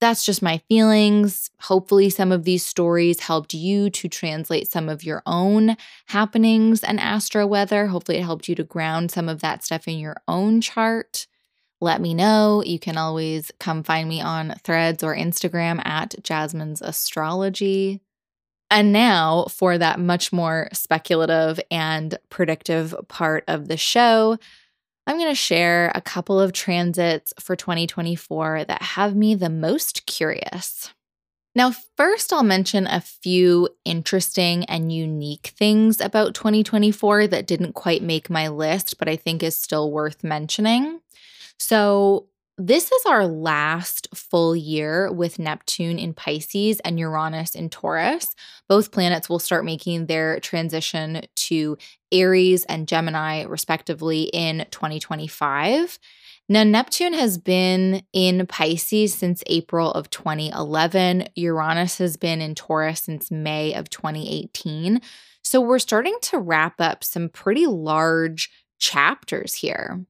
[0.01, 1.51] That's just my feelings.
[1.61, 6.99] Hopefully, some of these stories helped you to translate some of your own happenings and
[6.99, 7.87] astro weather.
[7.87, 11.29] Hopefully, it helped you to ground some of that stuff in your own chart.
[11.81, 12.63] Let me know.
[12.65, 18.01] You can always come find me on threads or Instagram at Jasmine's Astrology.
[18.73, 24.39] And now for that much more speculative and predictive part of the show,
[25.07, 30.07] I'm going to share a couple of transits for 2024 that have me the most
[30.07, 30.89] curious.
[31.55, 38.03] Now, first, I'll mention a few interesting and unique things about 2024 that didn't quite
[38.03, 41.03] make my list, but I think is still worth mentioning.
[41.59, 48.35] So, this is our last full year with Neptune in Pisces and Uranus in Taurus.
[48.69, 51.79] Both planets will start making their transition to
[52.13, 55.99] Aries and Gemini, respectively, in 2025.
[56.49, 61.29] Now, Neptune has been in Pisces since April of 2011.
[61.37, 65.01] Uranus has been in Taurus since May of 2018.
[65.43, 70.05] So, we're starting to wrap up some pretty large chapters here.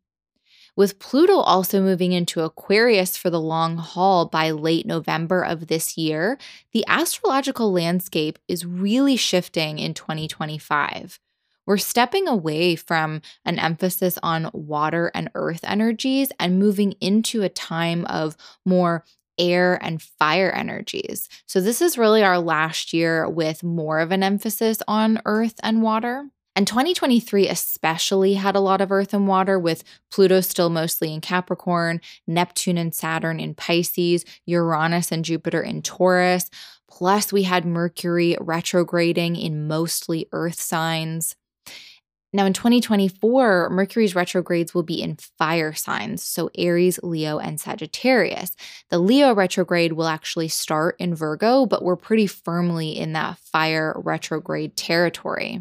[0.74, 5.98] With Pluto also moving into Aquarius for the long haul by late November of this
[5.98, 6.38] year,
[6.72, 11.20] the astrological landscape is really shifting in 2025.
[11.66, 17.48] We're stepping away from an emphasis on water and earth energies and moving into a
[17.50, 19.04] time of more
[19.38, 21.28] air and fire energies.
[21.46, 25.82] So, this is really our last year with more of an emphasis on earth and
[25.82, 26.30] water.
[26.54, 31.22] And 2023 especially had a lot of earth and water, with Pluto still mostly in
[31.22, 36.50] Capricorn, Neptune and Saturn in Pisces, Uranus and Jupiter in Taurus.
[36.90, 41.36] Plus, we had Mercury retrograding in mostly earth signs.
[42.34, 48.56] Now, in 2024, Mercury's retrogrades will be in fire signs, so Aries, Leo, and Sagittarius.
[48.90, 53.94] The Leo retrograde will actually start in Virgo, but we're pretty firmly in that fire
[54.02, 55.60] retrograde territory.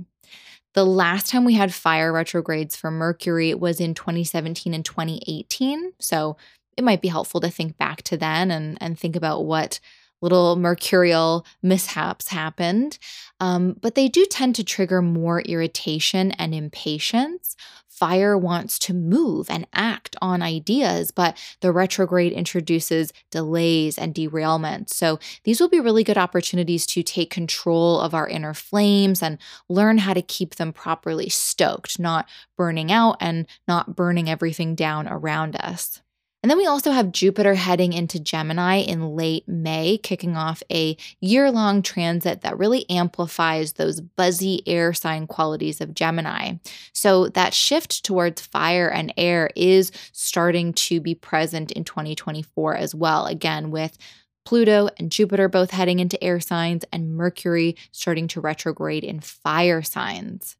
[0.73, 5.93] The last time we had fire retrogrades for Mercury was in 2017 and 2018.
[5.99, 6.37] So
[6.77, 9.79] it might be helpful to think back to then and, and think about what
[10.21, 12.97] little mercurial mishaps happened.
[13.39, 17.55] Um, but they do tend to trigger more irritation and impatience.
[18.01, 24.95] Fire wants to move and act on ideas, but the retrograde introduces delays and derailments.
[24.95, 29.37] So these will be really good opportunities to take control of our inner flames and
[29.69, 35.07] learn how to keep them properly stoked, not burning out and not burning everything down
[35.07, 36.01] around us.
[36.43, 40.97] And then we also have Jupiter heading into Gemini in late May, kicking off a
[41.19, 46.53] year long transit that really amplifies those buzzy air sign qualities of Gemini.
[46.93, 52.95] So that shift towards fire and air is starting to be present in 2024 as
[52.95, 53.27] well.
[53.27, 53.97] Again, with
[54.43, 59.83] Pluto and Jupiter both heading into air signs, and Mercury starting to retrograde in fire
[59.83, 60.57] signs.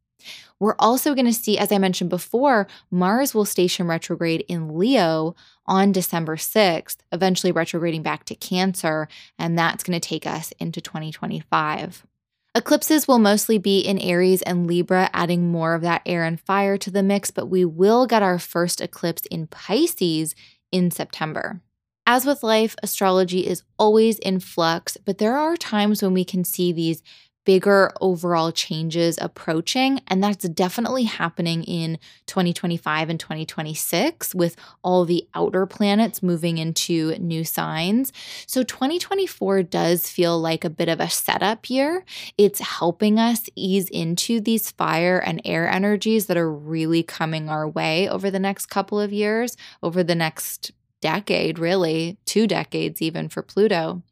[0.60, 5.36] We're also going to see, as I mentioned before, Mars will station retrograde in Leo
[5.66, 9.08] on December 6th, eventually retrograding back to Cancer,
[9.40, 12.06] and that's going to take us into 2025.
[12.54, 16.78] Eclipses will mostly be in Aries and Libra, adding more of that air and fire
[16.78, 20.36] to the mix, but we will get our first eclipse in Pisces
[20.70, 21.62] in September.
[22.06, 26.44] As with life, astrology is always in flux, but there are times when we can
[26.44, 27.02] see these
[27.46, 30.00] bigger overall changes approaching.
[30.08, 37.16] And that's definitely happening in 2025 and 2026 with all the outer planets moving into
[37.20, 38.14] new signs.
[38.46, 42.04] So 2024 does feel like a bit of a setup year.
[42.38, 47.68] It's helping us ease into these fire and air energies that are really coming our
[47.68, 53.28] way over the next couple of years, over the next decade, really, two decades even
[53.28, 54.04] for Pluto.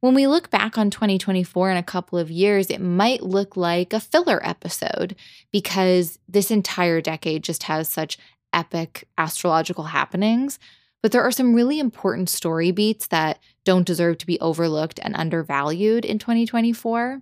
[0.00, 3.92] When we look back on 2024 in a couple of years, it might look like
[3.92, 5.14] a filler episode
[5.52, 8.16] because this entire decade just has such
[8.52, 10.58] epic astrological happenings.
[11.02, 15.14] But there are some really important story beats that don't deserve to be overlooked and
[15.16, 17.20] undervalued in 2024.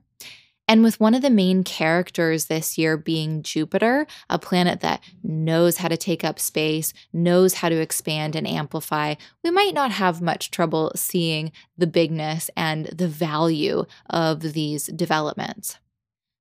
[0.68, 5.78] And with one of the main characters this year being Jupiter, a planet that knows
[5.78, 10.20] how to take up space, knows how to expand and amplify, we might not have
[10.20, 15.78] much trouble seeing the bigness and the value of these developments.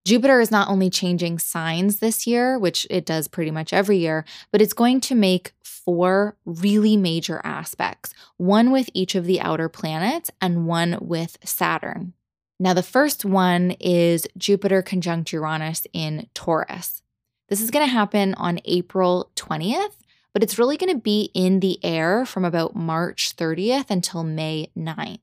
[0.06, 4.26] Jupiter is not only changing signs this year, which it does pretty much every year,
[4.52, 9.70] but it's going to make four really major aspects one with each of the outer
[9.70, 12.14] planets and one with Saturn.
[12.60, 17.04] Now, the first one is Jupiter conjunct Uranus in Taurus.
[17.50, 19.96] This is going to happen on April 20th,
[20.34, 24.72] but it's really going to be in the air from about March 30th until May
[24.76, 25.20] 9th.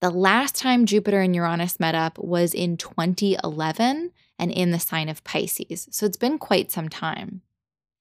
[0.00, 5.08] The last time Jupiter and Uranus met up was in 2011 and in the sign
[5.08, 7.40] of Pisces, so it's been quite some time.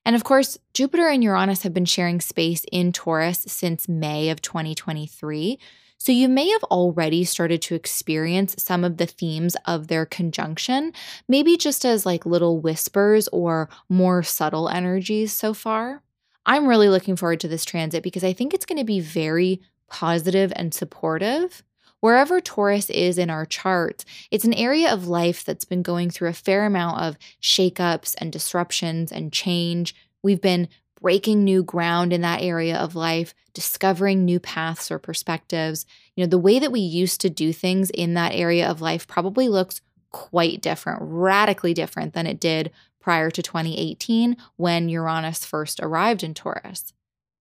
[0.05, 4.41] And of course, Jupiter and Uranus have been sharing space in Taurus since May of
[4.41, 5.59] 2023.
[5.97, 10.91] So you may have already started to experience some of the themes of their conjunction,
[11.29, 16.01] maybe just as like little whispers or more subtle energies so far.
[16.45, 19.61] I'm really looking forward to this transit because I think it's going to be very
[19.89, 21.63] positive and supportive.
[22.03, 26.27] Wherever Taurus is in our chart, it's an area of life that's been going through
[26.27, 29.95] a fair amount of shakeups and disruptions and change.
[30.21, 30.67] We've been
[30.99, 35.85] breaking new ground in that area of life, discovering new paths or perspectives.
[36.17, 39.07] You know, the way that we used to do things in that area of life
[39.07, 39.79] probably looks
[40.11, 46.33] quite different, radically different than it did prior to 2018 when Uranus first arrived in
[46.33, 46.91] Taurus.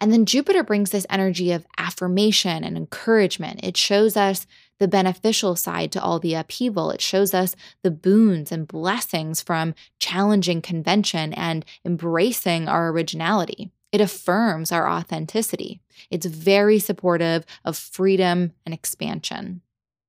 [0.02, 3.60] And then Jupiter brings this energy of affirmation and encouragement.
[3.62, 4.48] It shows us
[4.80, 6.90] the beneficial side to all the upheaval.
[6.90, 13.70] It shows us the boons and blessings from challenging convention and embracing our originality.
[13.92, 15.80] It affirms our authenticity.
[16.10, 19.60] It's very supportive of freedom and expansion.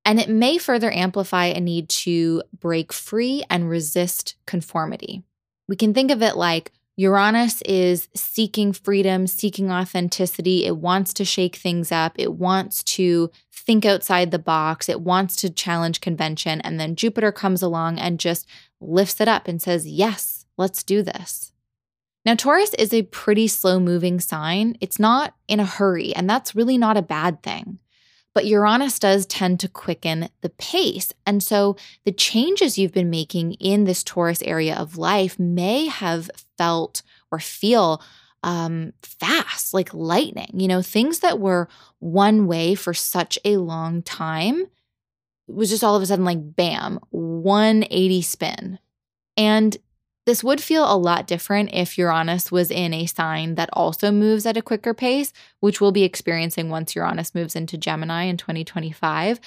[0.04, 5.22] And it may further amplify a need to break free and resist conformity.
[5.68, 10.66] We can think of it like Uranus is seeking freedom, seeking authenticity.
[10.66, 12.14] It wants to shake things up.
[12.20, 14.88] It wants to think outside the box.
[14.89, 16.62] It wants to challenge convention.
[16.62, 18.48] And then Jupiter comes along and just
[18.80, 21.52] lifts it up and says, Yes, let's do this.
[22.26, 24.78] Now, Taurus is a pretty slow moving sign.
[24.80, 27.80] It's not in a hurry, and that's really not a bad thing.
[28.34, 31.14] But Uranus does tend to quicken the pace.
[31.26, 31.76] And so
[32.06, 37.40] the changes you've been making in this Taurus area of life may have felt or
[37.40, 38.02] feel
[38.42, 40.50] um, fast, like lightning.
[40.54, 41.70] You know, things that were
[42.00, 44.66] one way for such a long time
[45.48, 48.80] was just all of a sudden like bam, 180 spin.
[49.38, 49.78] And
[50.26, 54.45] this would feel a lot different if Uranus was in a sign that also moves
[54.45, 59.39] at a quicker pace, which we'll be experiencing once Uranus moves into Gemini in 2025.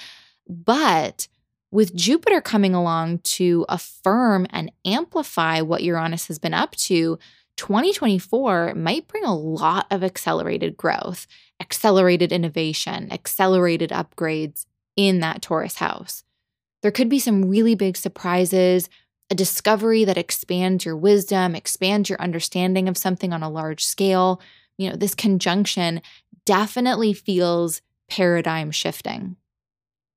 [0.47, 1.27] But
[1.71, 7.17] with Jupiter coming along to affirm and amplify what Uranus has been up to,
[7.57, 11.25] 2024 might bring a lot of accelerated growth,
[11.59, 14.65] accelerated innovation, accelerated upgrades
[14.95, 16.23] in that Taurus house.
[16.83, 18.89] There could be some really big surprises,
[19.29, 24.41] a discovery that expands your wisdom, expands your understanding of something on a large scale.
[24.77, 26.01] You know, this conjunction
[26.45, 29.35] definitely feels paradigm shifting.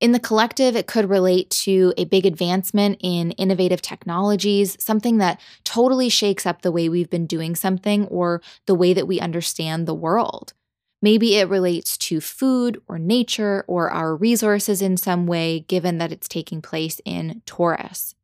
[0.01, 5.41] In the collective, it could relate to a big advancement in innovative technologies, something that
[5.65, 9.87] totally shakes up the way we've been doing something or the way that we understand
[9.87, 10.55] the world.
[11.03, 16.13] Maybe it relates to food or nature or our resources in some way, given that
[16.13, 18.15] it's taking place in Taurus.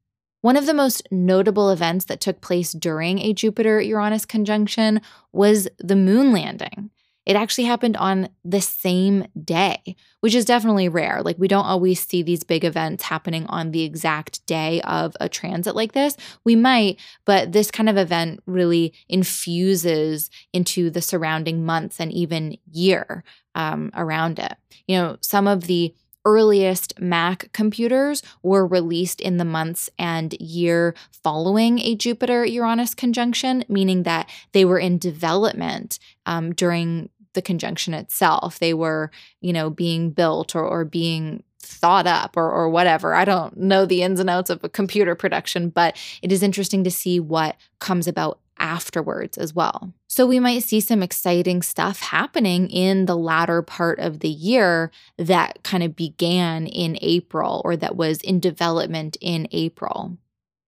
[0.47, 5.01] One of the most notable events that took place during a Jupiter Uranus conjunction
[5.33, 6.93] was the moon landing.
[7.25, 11.21] It actually happened on the same day, which is definitely rare.
[11.21, 15.29] Like, we don't always see these big events happening on the exact day of a
[15.29, 16.17] transit like this.
[16.45, 22.57] We might, but this kind of event really infuses into the surrounding months and even
[22.71, 23.25] year
[23.57, 24.55] um, around it.
[24.87, 25.93] You know, some of the
[26.27, 33.64] earliest Mac computers were released in the months and year following a Jupiter Uranus conjunction,
[33.68, 38.59] meaning that they were in development um, during the conjunction itself.
[38.59, 43.14] They were, you know, being built or, or being thought up or, or whatever.
[43.14, 46.83] I don't know the ins and outs of a computer production, but it is interesting
[46.85, 49.93] to see what comes about afterwards as well.
[50.17, 54.91] So we might see some exciting stuff happening in the latter part of the year
[55.19, 60.17] that kind of began in April or that was in development in April.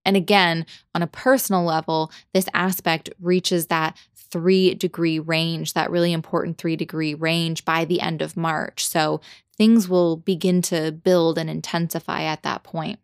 [0.03, 6.11] And again, on a personal level, this aspect reaches that three degree range, that really
[6.11, 8.85] important three degree range by the end of March.
[8.85, 9.21] So
[9.55, 12.99] things will begin to build and intensify at that point.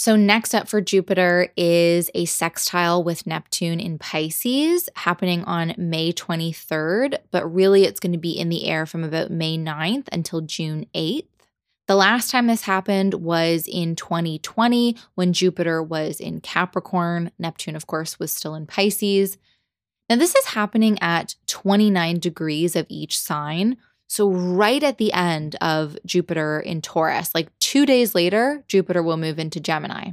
[0.00, 6.12] So, next up for Jupiter is a sextile with Neptune in Pisces happening on May
[6.12, 10.40] 23rd, but really it's going to be in the air from about May 9th until
[10.40, 11.26] June 8th.
[11.88, 17.32] The last time this happened was in 2020 when Jupiter was in Capricorn.
[17.36, 19.36] Neptune, of course, was still in Pisces.
[20.08, 23.76] Now, this is happening at 29 degrees of each sign.
[24.08, 29.18] So, right at the end of Jupiter in Taurus, like two days later, Jupiter will
[29.18, 30.12] move into Gemini.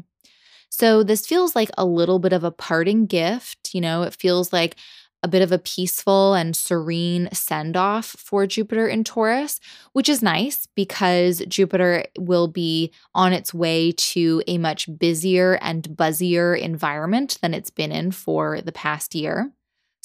[0.69, 3.73] So, this feels like a little bit of a parting gift.
[3.73, 4.75] You know, it feels like
[5.23, 9.59] a bit of a peaceful and serene send off for Jupiter in Taurus,
[9.93, 15.83] which is nice because Jupiter will be on its way to a much busier and
[15.89, 19.51] buzzier environment than it's been in for the past year.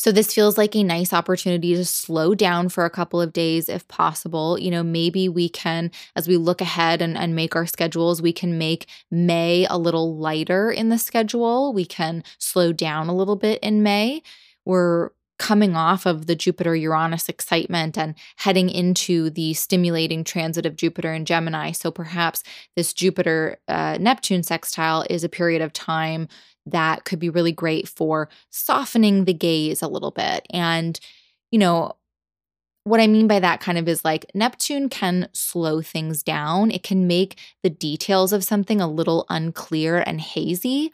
[0.00, 3.68] So, this feels like a nice opportunity to slow down for a couple of days
[3.68, 4.58] if possible.
[4.58, 8.32] You know, maybe we can, as we look ahead and, and make our schedules, we
[8.32, 11.74] can make May a little lighter in the schedule.
[11.74, 14.22] We can slow down a little bit in May.
[14.64, 20.76] We're coming off of the Jupiter Uranus excitement and heading into the stimulating transit of
[20.76, 21.72] Jupiter and Gemini.
[21.72, 22.42] So perhaps
[22.74, 26.26] this Jupiter uh, Neptune sextile is a period of time
[26.70, 30.46] that could be really great for softening the gaze a little bit.
[30.50, 30.98] And,
[31.50, 31.96] you know,
[32.84, 36.70] what I mean by that kind of is like Neptune can slow things down.
[36.70, 40.90] It can make the details of something a little unclear and hazy,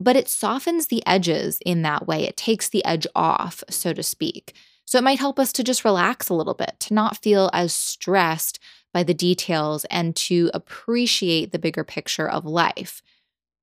[0.00, 2.24] but it softens the edges in that way.
[2.24, 4.54] It takes the edge off, so to speak.
[4.86, 7.74] So it might help us to just relax a little bit, to not feel as
[7.74, 8.58] stressed
[8.94, 13.02] by the details and to appreciate the bigger picture of life.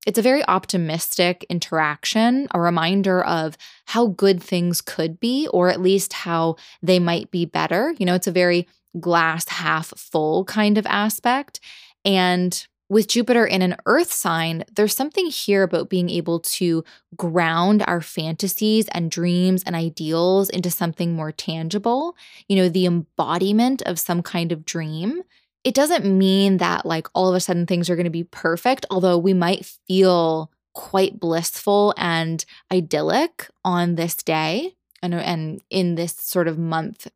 [0.06, 5.80] It's a very optimistic interaction, a reminder of how good things could be, or at
[5.80, 7.94] least how they might be better.
[7.98, 8.68] You know, it's a very
[9.00, 11.60] glass half full kind of aspect.
[12.04, 16.84] And with Jupiter in an earth sign, there's something here about being able to
[17.16, 22.14] ground our fantasies and dreams and ideals into something more tangible,
[22.46, 25.22] you know, the embodiment of some kind of dream
[25.64, 28.84] it doesn't mean that like all of a sudden things are going to be perfect,
[28.90, 36.12] although we might feel quite blissful and idyllic on this day and, and in this
[36.12, 37.08] sort of month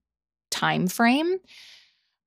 [0.51, 1.39] time frame.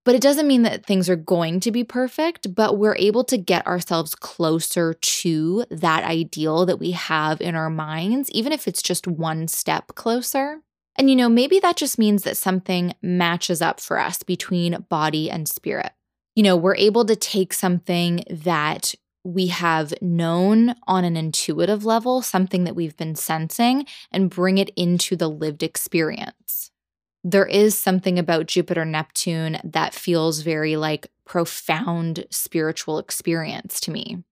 [0.03, 3.37] But it doesn't mean that things are going to be perfect, but we're able to
[3.37, 8.81] get ourselves closer to that ideal that we have in our minds, even if it's
[8.81, 10.61] just one step closer.
[10.97, 15.29] And you know, maybe that just means that something matches up for us between body
[15.29, 15.91] and spirit.
[16.35, 22.21] You know, we're able to take something that we have known on an intuitive level,
[22.21, 26.71] something that we've been sensing, and bring it into the lived experience
[27.23, 34.23] there is something about Jupiter Neptune that feels very like profound spiritual experience to me.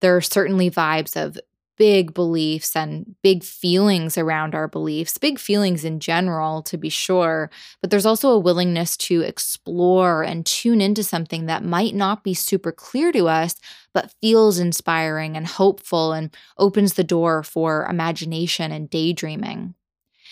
[0.00, 1.38] There are certainly vibes of
[1.76, 7.50] big beliefs and big feelings around our beliefs, big feelings in general, to be sure,
[7.80, 12.34] but there's also a willingness to explore and tune into something that might not be
[12.34, 13.56] super clear to us,
[13.92, 19.74] but feels inspiring and hopeful and opens the door for imagination and daydreaming.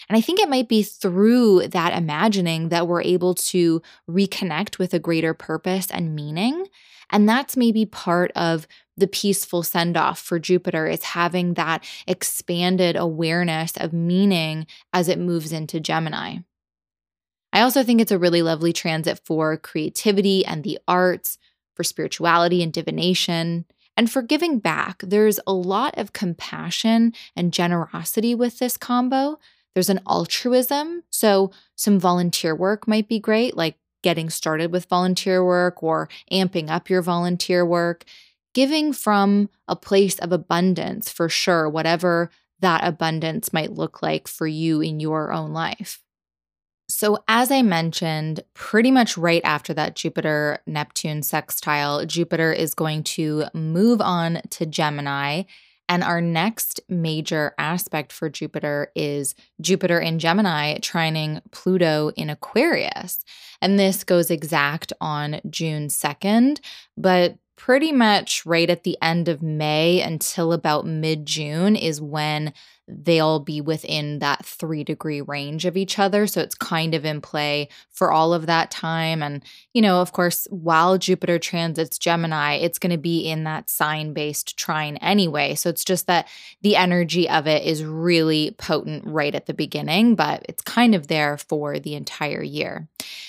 [0.09, 4.92] And I think it might be through that imagining that we're able to reconnect with
[4.92, 6.66] a greater purpose and meaning.
[7.14, 12.96] And that's maybe part of the peaceful send off for Jupiter is having that expanded
[12.96, 16.38] awareness of meaning as it moves into Gemini.
[17.52, 21.38] I also think it's a really lovely transit for creativity and the arts,
[21.76, 23.64] for spirituality and divination,
[23.96, 25.00] and for giving back.
[25.06, 29.38] There's a lot of compassion and generosity with this combo
[29.74, 31.02] there's an altruism.
[31.10, 36.68] So, some volunteer work might be great, like getting started with volunteer work or amping
[36.68, 38.05] up your volunteer work.
[38.52, 42.30] Giving from a place of abundance for sure, whatever
[42.61, 46.00] that abundance might look like for you in your own life.
[46.88, 53.02] So, as I mentioned, pretty much right after that Jupiter Neptune sextile, Jupiter is going
[53.05, 55.44] to move on to Gemini
[55.89, 63.18] and our next major aspect for Jupiter is Jupiter in Gemini trining Pluto in Aquarius.
[63.61, 66.61] And this goes exact on June 2nd,
[66.97, 72.53] but pretty much right at the end of May until about mid June is when
[72.87, 76.26] they'll be within that three degree range of each other.
[76.26, 79.22] So it's kind of in play for all of that time.
[79.22, 83.70] And, you know, of course, while Jupiter transits Gemini, it's going to be in that
[83.70, 85.55] sign based trine anyway.
[85.55, 86.28] So it's just that
[86.62, 91.07] the energy of it is really potent right at the beginning, but it's kind of
[91.07, 92.89] there for the entire year.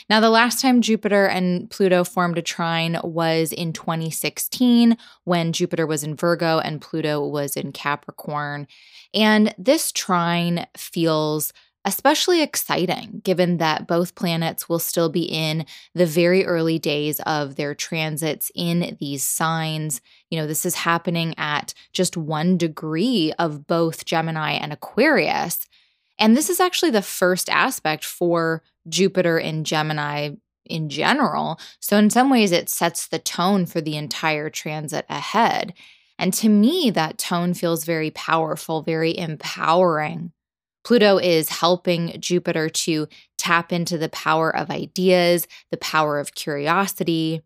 [0.09, 5.87] Now, the last time Jupiter and Pluto formed a trine was in 2016 when Jupiter
[5.87, 8.67] was in Virgo and Pluto was in Capricorn.
[9.13, 11.53] And this trine feels
[11.85, 17.55] especially exciting given that both planets will still be in the very early days of
[17.55, 20.01] their transits in these signs.
[20.31, 25.59] You know, this is happening at just one degree of both Gemini and Aquarius.
[26.17, 30.31] And this is actually the first aspect for Jupiter in Gemini
[30.65, 31.59] in general.
[31.79, 35.73] So, in some ways, it sets the tone for the entire transit ahead.
[36.17, 40.31] And to me, that tone feels very powerful, very empowering.
[40.85, 43.07] Pluto is helping Jupiter to
[43.37, 47.41] tap into the power of ideas, the power of curiosity.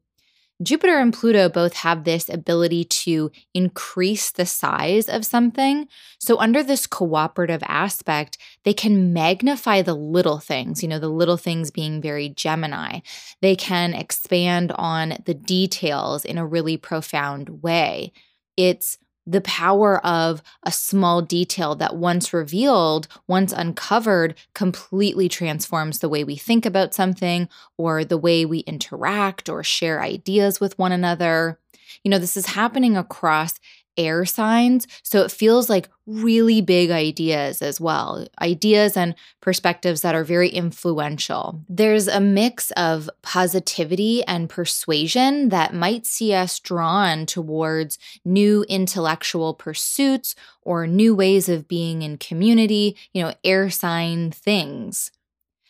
[0.62, 5.88] Jupiter and Pluto both have this ability to increase the size of something.
[6.20, 11.38] So, under this cooperative aspect, they can magnify the little things, you know, the little
[11.38, 13.00] things being very Gemini.
[13.42, 18.12] They can expand on the details in a really profound way.
[18.60, 26.10] It's the power of a small detail that once revealed, once uncovered, completely transforms the
[26.10, 27.48] way we think about something
[27.78, 31.58] or the way we interact or share ideas with one another.
[32.04, 33.62] You know, this is happening across
[34.00, 34.88] air signs.
[35.04, 40.50] So it feels like really big ideas as well, ideas and perspectives that are very
[40.50, 41.64] influential.
[41.70, 49.54] There's a mix of positivity and persuasion that might see us drawn towards new intellectual
[49.54, 50.34] pursuits
[50.64, 55.12] or new ways of being in community, you know, air sign things.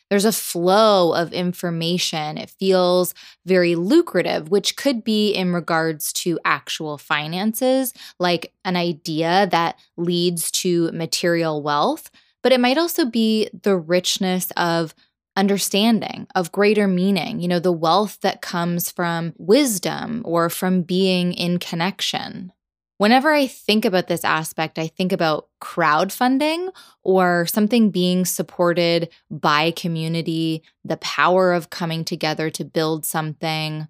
[0.10, 2.38] There's a flow of information.
[2.38, 3.14] It feels
[3.46, 10.50] very lucrative, which could be in regards to actual finances, like an idea that leads
[10.52, 12.10] to material wealth,
[12.42, 14.96] but it might also be the richness of
[15.36, 21.34] understanding, of greater meaning, you know, the wealth that comes from wisdom or from being
[21.34, 22.52] in connection.
[23.00, 26.70] Whenever I think about this aspect, I think about crowdfunding
[27.02, 33.88] or something being supported by community, the power of coming together to build something.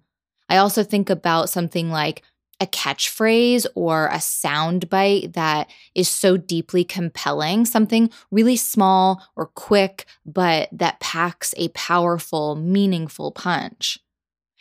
[0.48, 2.22] I also think about something like
[2.60, 10.04] a catchphrase or a soundbite that is so deeply compelling, something really small or quick,
[10.24, 13.98] but that packs a powerful, meaningful punch.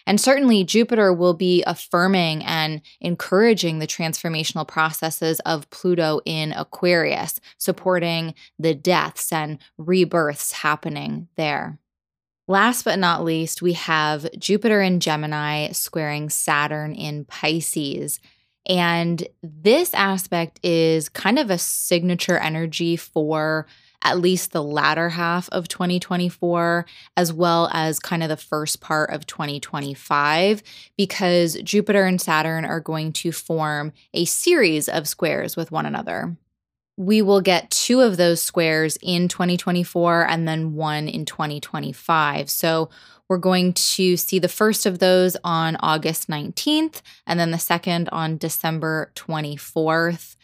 [0.10, 7.40] And certainly, Jupiter will be affirming and encouraging the transformational processes of Pluto in Aquarius,
[7.60, 11.78] supporting the deaths and rebirths happening there.
[12.48, 18.20] Last but not least, we have Jupiter in Gemini squaring Saturn in Pisces.
[18.68, 23.68] And this aspect is kind of a signature energy for
[24.02, 26.86] at least the latter half of 2024,
[27.18, 30.64] as well as kind of the first part of 2025,
[30.98, 36.38] because Jupiter and Saturn are going to form a series of squares with one another.
[36.98, 42.50] We will get two of those squares in 2024 and then one in 2025.
[42.50, 42.90] So
[43.30, 48.10] we're going to see the first of those on August 19th and then the second
[48.10, 50.36] on December 24th.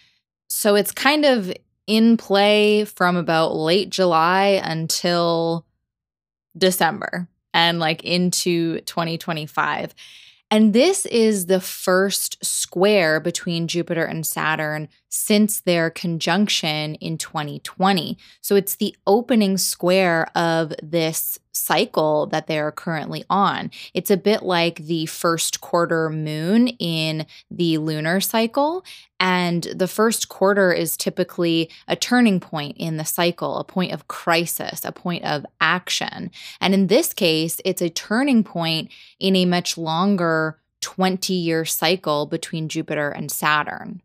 [0.48, 1.52] So it's kind of
[1.88, 5.66] in play from about late July until
[6.58, 9.94] December and like into 2025.
[10.52, 18.18] And this is the first square between Jupiter and Saturn since their conjunction in 2020.
[18.42, 23.72] So it's the opening square of this cycle that they are currently on.
[23.94, 28.84] It's a bit like the first quarter moon in the lunar cycle.
[29.20, 34.08] And the first quarter is typically a turning point in the cycle, a point of
[34.08, 36.32] crisis, a point of action.
[36.60, 42.26] And in this case, it's a turning point in a much longer 20 year cycle
[42.26, 44.02] between Jupiter and Saturn.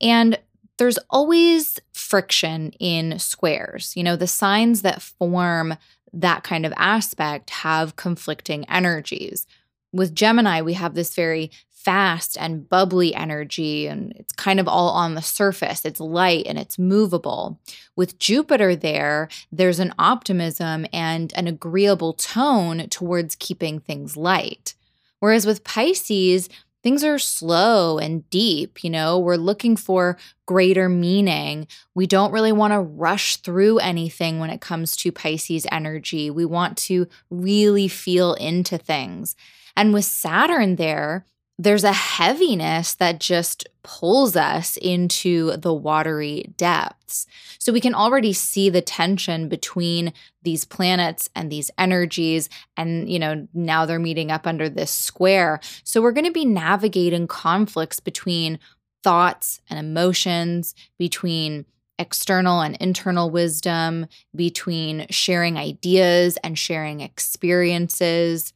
[0.00, 0.38] And
[0.78, 3.92] there's always friction in squares.
[3.96, 5.76] You know, the signs that form
[6.12, 9.46] that kind of aspect have conflicting energies.
[9.92, 14.90] With Gemini, we have this very fast and bubbly energy, and it's kind of all
[14.90, 15.84] on the surface.
[15.84, 17.58] It's light and it's movable.
[17.96, 24.74] With Jupiter, there, there's an optimism and an agreeable tone towards keeping things light.
[25.18, 26.48] Whereas with Pisces,
[26.82, 28.82] things are slow and deep.
[28.84, 31.66] You know, we're looking for greater meaning.
[31.94, 36.30] We don't really want to rush through anything when it comes to Pisces energy.
[36.30, 39.36] We want to really feel into things.
[39.76, 41.26] And with Saturn there,
[41.58, 47.26] there's a heaviness that just pulls us into the watery depths.
[47.58, 52.48] So we can already see the tension between these planets and these energies.
[52.76, 55.60] And, you know, now they're meeting up under this square.
[55.84, 58.58] So we're going to be navigating conflicts between
[59.04, 61.66] thoughts and emotions, between
[61.98, 68.52] external and internal wisdom, between sharing ideas and sharing experiences,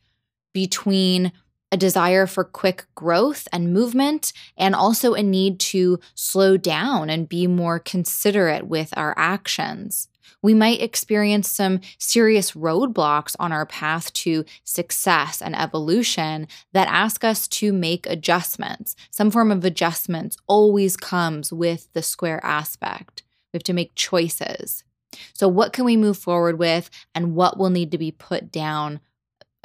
[0.53, 1.33] between
[1.73, 7.29] a desire for quick growth and movement, and also a need to slow down and
[7.29, 10.09] be more considerate with our actions.
[10.43, 17.25] We might experience some serious roadblocks on our path to success and evolution that ask
[17.25, 18.95] us to make adjustments.
[19.11, 23.23] Some form of adjustments always comes with the square aspect.
[23.53, 24.85] We have to make choices.
[25.33, 29.01] So, what can we move forward with, and what will need to be put down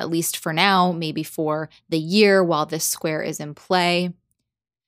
[0.01, 4.11] at least for now, maybe for the year while this square is in play.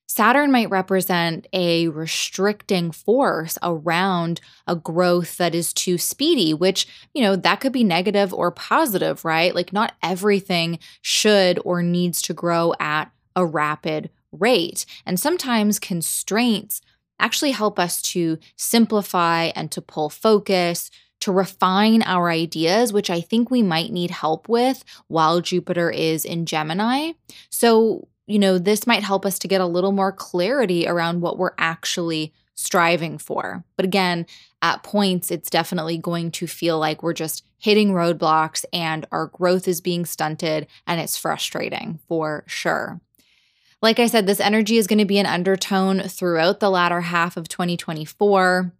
[0.05, 7.23] Saturn might represent a restricting force around a growth that is too speedy, which, you
[7.23, 9.55] know, that could be negative or positive, right?
[9.55, 14.85] Like, not everything should or needs to grow at a rapid rate.
[15.05, 16.81] And sometimes constraints
[17.19, 20.91] actually help us to simplify and to pull focus,
[21.23, 26.25] to refine our ideas, which I think we might need help with while Jupiter is
[26.25, 27.13] in Gemini.
[27.49, 31.37] So, you know, this might help us to get a little more clarity around what
[31.37, 33.63] we're actually striving for.
[33.77, 34.25] But again,
[34.61, 39.65] at points, it's definitely going to feel like we're just hitting roadblocks and our growth
[39.65, 42.99] is being stunted, and it's frustrating for sure.
[43.81, 47.37] Like I said, this energy is going to be an undertone throughout the latter half
[47.37, 48.73] of 2024.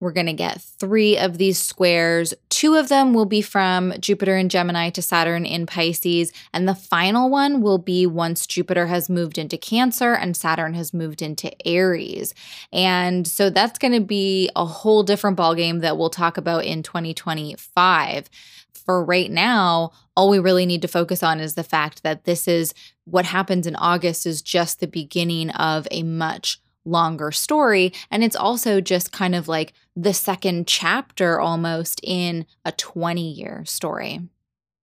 [0.00, 2.32] We're going to get three of these squares.
[2.48, 6.32] Two of them will be from Jupiter in Gemini to Saturn in Pisces.
[6.54, 10.94] And the final one will be once Jupiter has moved into Cancer and Saturn has
[10.94, 12.34] moved into Aries.
[12.72, 16.82] And so that's going to be a whole different ballgame that we'll talk about in
[16.82, 18.30] 2025.
[18.72, 22.48] For right now, all we really need to focus on is the fact that this
[22.48, 22.72] is
[23.04, 27.92] what happens in August is just the beginning of a much longer story.
[28.10, 33.64] And it's also just kind of like the second chapter almost in a 20 year
[33.66, 34.20] story.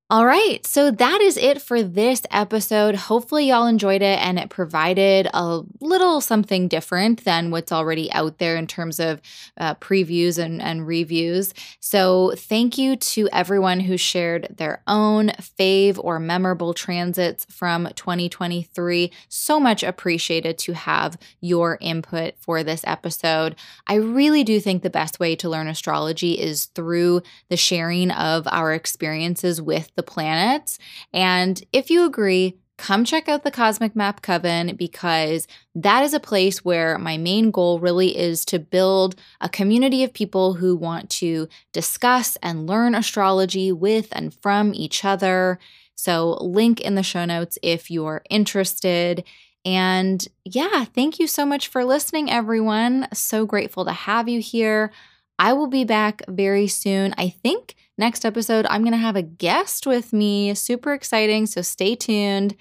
[0.10, 2.96] All right, so that is it for this episode.
[2.96, 8.38] Hopefully, y'all enjoyed it and it provided a little something different than what's already out
[8.38, 9.22] there in terms of
[9.58, 11.54] uh, previews and, and reviews.
[11.82, 19.12] So, thank you to everyone who shared their own fave or memorable transits from 2023.
[19.28, 23.58] So much appreciated to have your input for this episode.
[23.88, 28.48] I really do think the best way to learn astrology is through the sharing of
[28.50, 30.80] our experiences with the planets.
[31.12, 36.20] And if you agree, come check out the Cosmic Map Coven because that is a
[36.20, 41.10] place where my main goal really is to build a community of people who want
[41.10, 45.60] to discuss and learn astrology with and from each other.
[45.96, 49.24] So, link in the show notes if you're interested.
[49.66, 53.08] And yeah, thank you so much for listening, everyone.
[53.14, 54.92] So grateful to have you here.
[55.40, 57.14] I will be back very soon.
[57.18, 60.54] I think next episode, I'm going to have a guest with me.
[60.54, 61.46] Super exciting.
[61.46, 62.56] So stay tuned.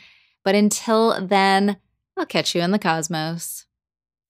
[0.45, 1.77] But until then,
[2.17, 3.66] I'll catch you in the cosmos.